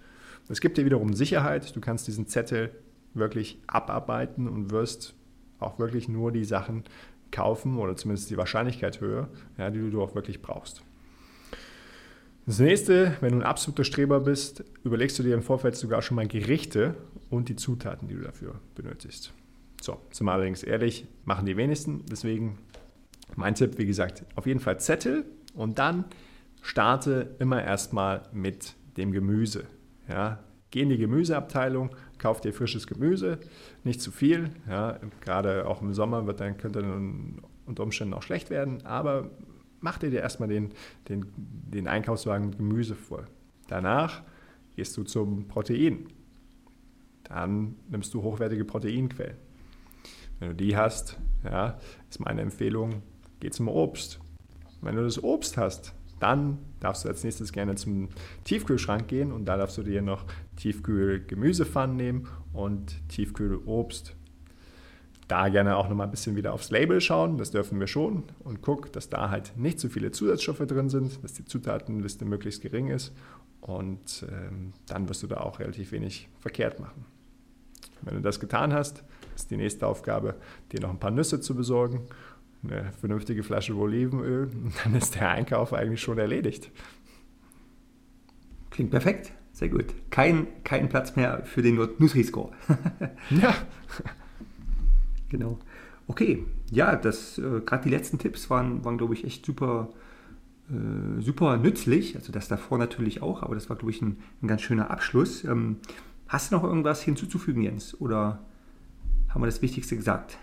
Es 0.48 0.60
gibt 0.60 0.76
dir 0.78 0.84
wiederum 0.84 1.14
Sicherheit. 1.14 1.76
Du 1.76 1.80
kannst 1.80 2.08
diesen 2.08 2.26
Zettel 2.26 2.72
wirklich 3.14 3.58
abarbeiten 3.68 4.48
und 4.48 4.70
wirst 4.72 5.14
auch 5.60 5.78
wirklich 5.78 6.08
nur 6.08 6.32
die 6.32 6.44
Sachen 6.44 6.84
kaufen 7.30 7.78
oder 7.78 7.96
zumindest 7.96 8.30
die 8.30 8.36
Wahrscheinlichkeit 8.36 9.00
höher, 9.00 9.28
ja, 9.58 9.70
die 9.70 9.90
du 9.90 10.02
auch 10.02 10.14
wirklich 10.14 10.42
brauchst. 10.42 10.82
Das 12.46 12.60
nächste, 12.60 13.16
wenn 13.20 13.32
du 13.32 13.38
ein 13.38 13.42
absoluter 13.42 13.82
Streber 13.82 14.20
bist, 14.20 14.62
überlegst 14.84 15.18
du 15.18 15.24
dir 15.24 15.34
im 15.34 15.42
Vorfeld 15.42 15.74
sogar 15.74 16.00
schon 16.00 16.14
mal 16.14 16.28
Gerichte 16.28 16.94
und 17.28 17.48
die 17.48 17.56
Zutaten, 17.56 18.06
die 18.06 18.14
du 18.14 18.22
dafür 18.22 18.60
benötigst. 18.76 19.32
So, 19.82 20.00
zum 20.10 20.28
allerdings 20.28 20.62
ehrlich, 20.62 21.06
machen 21.24 21.46
die 21.46 21.56
wenigsten. 21.56 22.04
Deswegen 22.08 22.58
mein 23.34 23.56
Tipp, 23.56 23.78
wie 23.78 23.86
gesagt, 23.86 24.24
auf 24.36 24.46
jeden 24.46 24.60
Fall 24.60 24.78
Zettel 24.78 25.24
und 25.54 25.80
dann 25.80 26.04
starte 26.62 27.34
immer 27.40 27.62
erstmal 27.64 28.22
mit 28.32 28.75
dem 28.96 29.12
Gemüse. 29.12 29.64
Ja, 30.08 30.40
geh 30.70 30.82
in 30.82 30.88
die 30.88 30.98
Gemüseabteilung, 30.98 31.90
kauf 32.18 32.40
dir 32.40 32.52
frisches 32.52 32.86
Gemüse, 32.86 33.38
nicht 33.84 34.00
zu 34.00 34.10
viel. 34.10 34.50
Ja, 34.68 34.98
gerade 35.20 35.66
auch 35.66 35.82
im 35.82 35.94
Sommer 35.94 36.26
wird 36.26 36.40
dann, 36.40 36.56
könnte 36.56 36.80
dann 36.80 37.42
unter 37.66 37.82
Umständen 37.82 38.14
auch 38.14 38.22
schlecht 38.22 38.50
werden, 38.50 38.84
aber 38.86 39.30
mach 39.80 39.98
dir 39.98 40.12
erstmal 40.12 40.48
den, 40.48 40.72
den, 41.08 41.26
den 41.36 41.88
Einkaufswagen 41.88 42.50
mit 42.50 42.58
Gemüse 42.58 42.94
voll. 42.94 43.26
Danach 43.68 44.22
gehst 44.76 44.96
du 44.96 45.02
zum 45.02 45.48
Protein. 45.48 46.06
Dann 47.24 47.76
nimmst 47.88 48.14
du 48.14 48.22
hochwertige 48.22 48.64
Proteinquellen. 48.64 49.36
Wenn 50.38 50.50
du 50.50 50.54
die 50.54 50.76
hast, 50.76 51.18
ja, 51.44 51.78
ist 52.08 52.20
meine 52.20 52.42
Empfehlung, 52.42 53.02
geh 53.40 53.50
zum 53.50 53.68
Obst. 53.68 54.20
Wenn 54.82 54.96
du 54.96 55.02
das 55.02 55.22
Obst 55.22 55.56
hast, 55.56 55.94
dann 56.20 56.58
darfst 56.80 57.04
du 57.04 57.08
als 57.08 57.24
nächstes 57.24 57.52
gerne 57.52 57.74
zum 57.74 58.08
Tiefkühlschrank 58.44 59.08
gehen 59.08 59.32
und 59.32 59.44
da 59.44 59.56
darfst 59.56 59.76
du 59.78 59.82
dir 59.82 60.02
noch 60.02 60.24
Tiefkühl-Gemüsepfannen 60.56 61.96
nehmen 61.96 62.28
und 62.52 63.08
Tiefkühl-Obst. 63.08 64.14
Da 65.28 65.48
gerne 65.48 65.76
auch 65.76 65.88
nochmal 65.88 66.06
ein 66.06 66.12
bisschen 66.12 66.36
wieder 66.36 66.52
aufs 66.52 66.70
Label 66.70 67.00
schauen, 67.00 67.36
das 67.36 67.50
dürfen 67.50 67.80
wir 67.80 67.88
schon 67.88 68.22
und 68.44 68.62
guck, 68.62 68.92
dass 68.92 69.10
da 69.10 69.28
halt 69.28 69.56
nicht 69.56 69.80
zu 69.80 69.88
viele 69.88 70.12
Zusatzstoffe 70.12 70.66
drin 70.66 70.88
sind, 70.88 71.22
dass 71.24 71.32
die 71.32 71.44
Zutatenliste 71.44 72.24
möglichst 72.24 72.62
gering 72.62 72.88
ist 72.88 73.12
und 73.60 74.24
ähm, 74.30 74.72
dann 74.86 75.08
wirst 75.08 75.24
du 75.24 75.26
da 75.26 75.38
auch 75.38 75.58
relativ 75.58 75.90
wenig 75.90 76.28
verkehrt 76.38 76.78
machen. 76.78 77.04
Wenn 78.02 78.14
du 78.14 78.20
das 78.20 78.38
getan 78.38 78.72
hast, 78.72 79.02
ist 79.34 79.50
die 79.50 79.56
nächste 79.56 79.86
Aufgabe, 79.86 80.36
dir 80.70 80.80
noch 80.80 80.90
ein 80.90 81.00
paar 81.00 81.10
Nüsse 81.10 81.40
zu 81.40 81.56
besorgen 81.56 82.02
eine 82.62 82.92
vernünftige 83.00 83.42
Flasche 83.42 83.74
Olivenöl 83.74 84.50
und 84.52 84.72
dann 84.84 84.94
ist 84.94 85.14
der 85.14 85.30
Einkauf 85.30 85.72
eigentlich 85.72 86.00
schon 86.00 86.18
erledigt. 86.18 86.70
Klingt 88.70 88.90
perfekt, 88.90 89.32
sehr 89.52 89.68
gut. 89.68 89.86
Kein, 90.10 90.46
kein 90.64 90.88
Platz 90.88 91.16
mehr 91.16 91.44
für 91.44 91.62
den 91.62 91.76
Nutri-Score. 91.76 92.52
ja. 93.30 93.54
genau. 95.28 95.58
Okay, 96.08 96.44
ja, 96.70 96.94
das 96.94 97.38
äh, 97.38 97.60
gerade 97.64 97.84
die 97.84 97.90
letzten 97.90 98.18
Tipps 98.18 98.50
waren, 98.50 98.84
waren 98.84 98.98
glaube 98.98 99.14
ich, 99.14 99.24
echt 99.24 99.46
super, 99.46 99.88
äh, 100.70 101.20
super 101.20 101.56
nützlich. 101.56 102.16
Also 102.16 102.32
das 102.32 102.48
davor 102.48 102.78
natürlich 102.78 103.22
auch, 103.22 103.42
aber 103.42 103.54
das 103.54 103.68
war, 103.68 103.76
glaube 103.76 103.90
ich, 103.90 104.02
ein, 104.02 104.18
ein 104.42 104.48
ganz 104.48 104.62
schöner 104.62 104.90
Abschluss. 104.90 105.44
Ähm, 105.44 105.76
hast 106.28 106.50
du 106.50 106.56
noch 106.56 106.64
irgendwas 106.64 107.02
hinzuzufügen, 107.02 107.62
Jens? 107.62 107.98
Oder 108.00 108.44
haben 109.30 109.42
wir 109.42 109.46
das 109.46 109.62
Wichtigste 109.62 109.96
gesagt? 109.96 110.38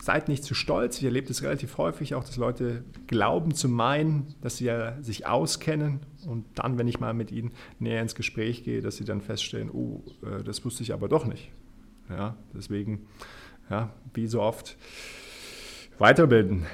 Seid 0.00 0.28
nicht 0.28 0.44
zu 0.44 0.54
stolz. 0.54 0.98
Ich 0.98 1.04
erlebe 1.04 1.28
das 1.28 1.42
relativ 1.42 1.76
häufig 1.78 2.14
auch, 2.14 2.24
dass 2.24 2.36
Leute 2.36 2.84
glauben 3.06 3.54
zu 3.54 3.68
meinen, 3.68 4.34
dass 4.40 4.56
sie 4.56 4.64
ja 4.64 5.00
sich 5.02 5.26
auskennen 5.26 6.00
und 6.26 6.46
dann, 6.54 6.78
wenn 6.78 6.88
ich 6.88 7.00
mal 7.00 7.14
mit 7.14 7.30
ihnen 7.30 7.52
näher 7.78 8.00
ins 8.00 8.14
Gespräch 8.14 8.64
gehe, 8.64 8.80
dass 8.80 8.96
sie 8.96 9.04
dann 9.04 9.20
feststellen, 9.20 9.70
oh, 9.70 10.02
äh, 10.24 10.42
das 10.42 10.64
wusste 10.64 10.82
ich 10.82 10.92
aber 10.92 11.08
doch 11.08 11.26
nicht. 11.26 11.50
Ja, 12.08 12.36
deswegen, 12.54 13.06
ja, 13.68 13.90
wie 14.14 14.26
so 14.26 14.40
oft, 14.40 14.76
weiterbilden. 15.98 16.66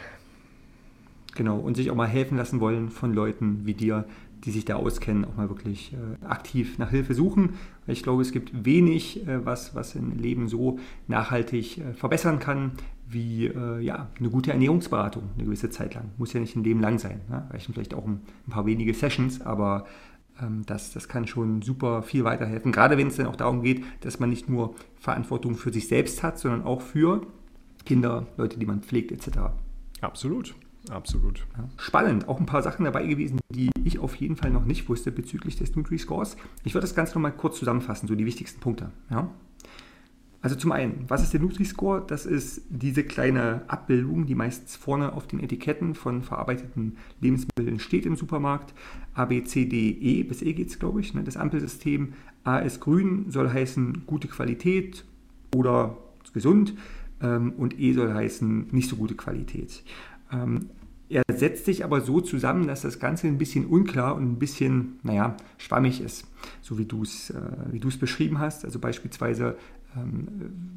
Genau, 1.34 1.58
und 1.58 1.76
sich 1.76 1.90
auch 1.90 1.94
mal 1.94 2.06
helfen 2.06 2.38
lassen 2.38 2.60
wollen 2.60 2.90
von 2.90 3.12
Leuten 3.12 3.66
wie 3.66 3.74
dir, 3.74 4.06
die 4.44 4.50
sich 4.50 4.64
da 4.64 4.76
auskennen, 4.76 5.24
auch 5.24 5.36
mal 5.36 5.48
wirklich 5.48 5.92
äh, 5.92 6.24
aktiv 6.24 6.78
nach 6.78 6.90
Hilfe 6.90 7.14
suchen. 7.14 7.54
Ich 7.86 8.02
glaube, 8.02 8.22
es 8.22 8.32
gibt 8.32 8.64
wenig, 8.64 9.26
äh, 9.26 9.44
was, 9.44 9.74
was 9.74 9.94
im 9.94 10.18
Leben 10.18 10.48
so 10.48 10.78
nachhaltig 11.08 11.78
äh, 11.78 11.94
verbessern 11.94 12.38
kann, 12.38 12.72
wie 13.08 13.46
äh, 13.46 13.80
ja, 13.80 14.08
eine 14.18 14.30
gute 14.30 14.52
Ernährungsberatung 14.52 15.30
eine 15.34 15.44
gewisse 15.44 15.70
Zeit 15.70 15.94
lang. 15.94 16.10
Muss 16.18 16.32
ja 16.32 16.40
nicht 16.40 16.56
ein 16.56 16.64
Leben 16.64 16.80
lang 16.80 16.98
sein. 16.98 17.20
Ne? 17.28 17.46
Reichen 17.50 17.72
vielleicht 17.72 17.94
auch 17.94 18.06
ein, 18.06 18.20
ein 18.46 18.50
paar 18.50 18.66
wenige 18.66 18.94
Sessions, 18.94 19.40
aber 19.40 19.86
ähm, 20.40 20.62
das, 20.66 20.92
das 20.92 21.08
kann 21.08 21.26
schon 21.26 21.62
super 21.62 22.02
viel 22.02 22.24
weiterhelfen. 22.24 22.72
Gerade 22.72 22.98
wenn 22.98 23.08
es 23.08 23.16
dann 23.16 23.26
auch 23.26 23.36
darum 23.36 23.62
geht, 23.62 23.84
dass 24.00 24.18
man 24.18 24.30
nicht 24.30 24.48
nur 24.48 24.74
Verantwortung 24.96 25.54
für 25.54 25.72
sich 25.72 25.88
selbst 25.88 26.22
hat, 26.22 26.38
sondern 26.38 26.62
auch 26.62 26.82
für 26.82 27.26
Kinder, 27.84 28.26
Leute, 28.36 28.58
die 28.58 28.66
man 28.66 28.82
pflegt, 28.82 29.12
etc. 29.12 29.38
Absolut. 30.00 30.54
Absolut. 30.90 31.46
Ja. 31.56 31.68
Spannend, 31.78 32.28
auch 32.28 32.38
ein 32.38 32.46
paar 32.46 32.62
Sachen 32.62 32.84
dabei 32.84 33.06
gewesen, 33.06 33.40
die 33.50 33.70
ich 33.84 33.98
auf 33.98 34.14
jeden 34.16 34.36
Fall 34.36 34.50
noch 34.50 34.64
nicht 34.64 34.88
wusste 34.88 35.10
bezüglich 35.10 35.56
des 35.56 35.74
Nutri-Scores. 35.74 36.36
Ich 36.64 36.74
würde 36.74 36.86
das 36.86 36.94
Ganze 36.94 37.14
nochmal 37.14 37.32
kurz 37.32 37.58
zusammenfassen, 37.58 38.06
so 38.06 38.14
die 38.14 38.26
wichtigsten 38.26 38.60
Punkte. 38.60 38.90
Ja? 39.10 39.28
Also 40.46 40.54
zum 40.54 40.70
einen, 40.70 41.06
was 41.08 41.24
ist 41.24 41.32
der 41.32 41.40
Nutri-Score? 41.40 42.04
Das 42.06 42.24
ist 42.24 42.62
diese 42.68 43.02
kleine 43.02 43.62
Abbildung, 43.66 44.26
die 44.26 44.36
meistens 44.36 44.76
vorne 44.76 45.12
auf 45.12 45.26
den 45.26 45.40
Etiketten 45.40 45.96
von 45.96 46.22
verarbeiteten 46.22 46.98
Lebensmitteln 47.20 47.80
steht 47.80 48.06
im 48.06 48.14
Supermarkt. 48.14 48.72
A, 49.14 49.24
B, 49.24 49.42
C, 49.42 49.64
D, 49.64 49.90
E, 49.90 50.22
bis 50.22 50.42
E 50.42 50.52
geht 50.52 50.68
es, 50.68 50.78
glaube 50.78 51.00
ich, 51.00 51.14
ne? 51.14 51.24
das 51.24 51.36
Ampelsystem. 51.36 52.12
A 52.44 52.58
ist 52.58 52.78
grün, 52.78 53.26
soll 53.28 53.50
heißen 53.50 54.04
gute 54.06 54.28
Qualität 54.28 55.04
oder 55.52 55.96
gesund 56.32 56.74
ähm, 57.20 57.54
und 57.56 57.80
E 57.80 57.92
soll 57.92 58.14
heißen 58.14 58.68
nicht 58.70 58.88
so 58.88 58.94
gute 58.94 59.16
Qualität. 59.16 59.82
Ähm, 60.32 60.70
er 61.08 61.22
setzt 61.32 61.66
sich 61.66 61.84
aber 61.84 62.00
so 62.00 62.20
zusammen, 62.20 62.66
dass 62.66 62.82
das 62.82 62.98
Ganze 62.98 63.28
ein 63.28 63.38
bisschen 63.38 63.66
unklar 63.66 64.16
und 64.16 64.24
ein 64.24 64.38
bisschen, 64.38 64.98
naja, 65.04 65.36
schwammig 65.56 66.00
ist, 66.00 66.26
so 66.62 66.78
wie 66.78 66.84
du 66.84 67.02
es 67.02 67.30
äh, 67.30 67.96
beschrieben 68.00 68.40
hast. 68.40 68.64
Also 68.64 68.80
beispielsweise 68.80 69.56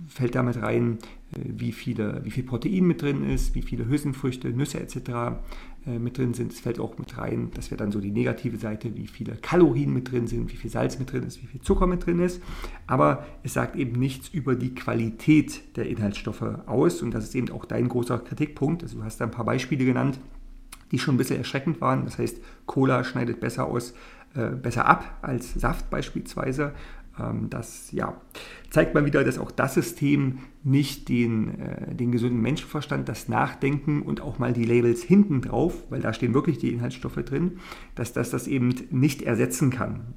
fällt 0.08 0.36
damit 0.36 0.62
rein, 0.62 0.98
äh, 1.34 1.40
wie, 1.44 1.72
viele, 1.72 2.22
wie 2.24 2.32
viel 2.32 2.44
Protein 2.44 2.86
mit 2.86 3.02
drin 3.02 3.30
ist, 3.30 3.56
wie 3.56 3.62
viele 3.62 3.88
Hülsenfrüchte, 3.88 4.50
Nüsse 4.50 4.80
etc. 4.80 5.40
Äh, 5.86 5.98
mit 5.98 6.18
drin 6.18 6.34
sind. 6.34 6.52
Es 6.52 6.60
fällt 6.60 6.80
auch 6.80 6.98
mit 6.98 7.18
rein, 7.18 7.52
das 7.54 7.72
wäre 7.72 7.78
dann 7.78 7.92
so 7.92 8.02
die 8.02 8.12
negative 8.12 8.58
Seite, 8.58 8.96
wie 8.96 9.08
viele 9.08 9.36
Kalorien 9.36 9.94
mit 9.94 10.12
drin 10.12 10.28
sind, 10.28 10.52
wie 10.52 10.58
viel 10.58 10.70
Salz 10.70 11.00
mit 11.00 11.12
drin 11.12 11.24
ist, 11.24 11.42
wie 11.42 11.48
viel 11.48 11.62
Zucker 11.62 11.88
mit 11.88 12.06
drin 12.06 12.20
ist. 12.20 12.42
Aber 12.86 13.26
es 13.44 13.54
sagt 13.54 13.78
eben 13.78 13.98
nichts 13.98 14.28
über 14.28 14.56
die 14.56 14.76
Qualität 14.76 15.78
der 15.78 15.88
Inhaltsstoffe 15.88 16.44
aus 16.66 17.02
und 17.02 17.14
das 17.14 17.24
ist 17.24 17.36
eben 17.36 17.50
auch 17.52 17.64
dein 17.64 17.88
großer 17.88 18.20
Kritikpunkt. 18.20 18.84
Also 18.84 18.98
du 18.98 19.04
hast 19.06 19.22
da 19.22 19.26
ein 19.26 19.32
paar 19.32 19.46
Beispiele 19.46 19.86
genannt, 19.86 20.20
die 20.92 21.00
schon 21.00 21.16
ein 21.16 21.18
bisschen 21.18 21.38
erschreckend 21.38 21.80
waren. 21.80 22.04
Das 22.04 22.18
heißt, 22.18 22.42
Cola 22.66 23.06
schneidet 23.06 23.40
besser 23.40 23.66
aus, 23.66 23.94
äh, 24.36 24.50
besser 24.50 24.86
ab 24.86 25.20
als 25.22 25.54
Saft 25.54 25.90
beispielsweise. 25.90 26.74
Ähm, 27.20 27.50
das 27.50 27.92
ja, 27.92 28.20
zeigt 28.70 28.94
mal 28.94 29.06
wieder, 29.06 29.24
dass 29.24 29.38
auch 29.38 29.52
das 29.52 29.74
System 29.74 30.40
nicht 30.64 31.10
den, 31.10 31.60
äh, 31.60 31.96
den 31.96 32.12
gesunden 32.12 32.42
Menschenverstand, 32.42 33.08
das 33.08 33.28
Nachdenken 33.28 34.02
und 34.02 34.22
auch 34.22 34.40
mal 34.40 34.54
die 34.54 34.66
Labels 34.66 35.02
hinten 35.04 35.42
drauf, 35.42 35.74
weil 35.90 36.02
da 36.02 36.14
stehen 36.14 36.34
wirklich 36.34 36.58
die 36.58 36.72
Inhaltsstoffe 36.72 37.24
drin, 37.24 37.60
dass 37.96 38.14
das 38.14 38.30
das 38.30 38.48
eben 38.48 38.74
nicht 38.92 39.22
ersetzen 39.22 39.70
kann. 39.70 40.14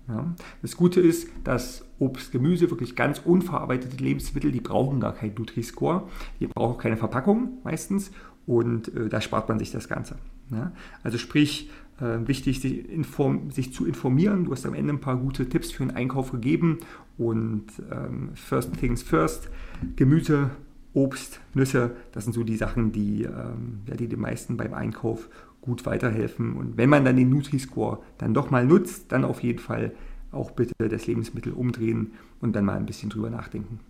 Das 0.62 0.76
Gute 0.76 1.00
ist, 1.00 1.28
dass 1.44 1.84
Obst, 1.98 2.32
Gemüse, 2.32 2.70
wirklich 2.70 2.96
ganz 2.96 3.20
unverarbeitete 3.20 4.02
Lebensmittel, 4.02 4.50
die 4.50 4.60
brauchen 4.60 4.98
gar 5.00 5.14
kein 5.14 5.34
Nutri-Score, 5.34 6.08
die 6.40 6.48
brauchen 6.48 6.74
auch 6.74 6.78
keine 6.78 6.96
Verpackung 6.96 7.58
meistens 7.62 8.10
und 8.46 8.94
äh, 8.94 9.08
da 9.08 9.20
spart 9.20 9.48
man 9.48 9.58
sich 9.58 9.70
das 9.70 9.88
Ganze. 9.88 10.16
Ja. 10.50 10.72
Also 11.02 11.18
sprich, 11.18 11.70
äh, 12.00 12.26
wichtig, 12.26 12.60
sich, 12.60 12.88
inform, 12.90 13.50
sich, 13.50 13.72
zu 13.72 13.86
informieren. 13.86 14.44
Du 14.44 14.52
hast 14.52 14.66
am 14.66 14.74
Ende 14.74 14.92
ein 14.92 15.00
paar 15.00 15.16
gute 15.16 15.48
Tipps 15.48 15.70
für 15.70 15.82
einen 15.82 15.92
Einkauf 15.92 16.32
gegeben. 16.32 16.78
Und 17.18 17.66
ähm, 17.90 18.30
First 18.34 18.74
Things 18.78 19.02
First, 19.02 19.50
Gemüse, 19.96 20.50
Obst, 20.94 21.40
Nüsse, 21.54 21.92
das 22.12 22.24
sind 22.24 22.32
so 22.32 22.42
die 22.42 22.56
Sachen, 22.56 22.92
die, 22.92 23.22
ähm, 23.22 23.80
ja, 23.86 23.94
die 23.94 24.08
den 24.08 24.20
meisten 24.20 24.56
beim 24.56 24.74
Einkauf 24.74 25.28
gut 25.60 25.86
weiterhelfen. 25.86 26.54
Und 26.54 26.76
wenn 26.76 26.90
man 26.90 27.04
dann 27.04 27.16
den 27.16 27.30
Nutri-Score 27.30 28.00
dann 28.18 28.34
doch 28.34 28.50
mal 28.50 28.66
nutzt, 28.66 29.12
dann 29.12 29.24
auf 29.24 29.42
jeden 29.42 29.60
Fall 29.60 29.92
auch 30.32 30.50
bitte 30.50 30.74
das 30.88 31.06
Lebensmittel 31.06 31.52
umdrehen 31.52 32.12
und 32.40 32.56
dann 32.56 32.64
mal 32.64 32.76
ein 32.76 32.86
bisschen 32.86 33.10
drüber 33.10 33.30
nachdenken. 33.30 33.80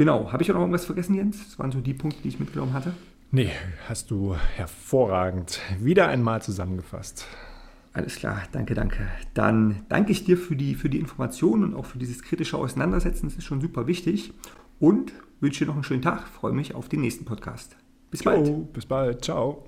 Genau, 0.00 0.32
habe 0.32 0.42
ich 0.42 0.50
auch 0.50 0.54
noch 0.54 0.62
irgendwas 0.62 0.86
vergessen, 0.86 1.14
Jens? 1.14 1.44
Das 1.44 1.58
waren 1.58 1.72
so 1.72 1.82
die 1.82 1.92
Punkte, 1.92 2.22
die 2.22 2.28
ich 2.28 2.40
mitgenommen 2.40 2.72
hatte. 2.72 2.94
Nee, 3.32 3.50
hast 3.86 4.10
du 4.10 4.34
hervorragend 4.34 5.60
wieder 5.78 6.08
einmal 6.08 6.40
zusammengefasst. 6.40 7.26
Alles 7.92 8.16
klar, 8.16 8.44
danke, 8.50 8.72
danke. 8.72 9.06
Dann 9.34 9.84
danke 9.90 10.12
ich 10.12 10.24
dir 10.24 10.38
für 10.38 10.56
die, 10.56 10.74
für 10.74 10.88
die 10.88 10.98
Informationen 10.98 11.64
und 11.64 11.74
auch 11.74 11.84
für 11.84 11.98
dieses 11.98 12.22
kritische 12.22 12.56
Auseinandersetzen. 12.56 13.26
Das 13.26 13.36
ist 13.36 13.44
schon 13.44 13.60
super 13.60 13.86
wichtig. 13.86 14.32
Und 14.78 15.12
wünsche 15.40 15.66
dir 15.66 15.68
noch 15.68 15.74
einen 15.74 15.84
schönen 15.84 16.00
Tag. 16.00 16.28
Freue 16.28 16.54
mich 16.54 16.74
auf 16.74 16.88
den 16.88 17.02
nächsten 17.02 17.26
Podcast. 17.26 17.76
Bis 18.10 18.22
bald. 18.22 18.48
Jo, 18.48 18.60
bis 18.72 18.86
bald. 18.86 19.22
Ciao. 19.22 19.66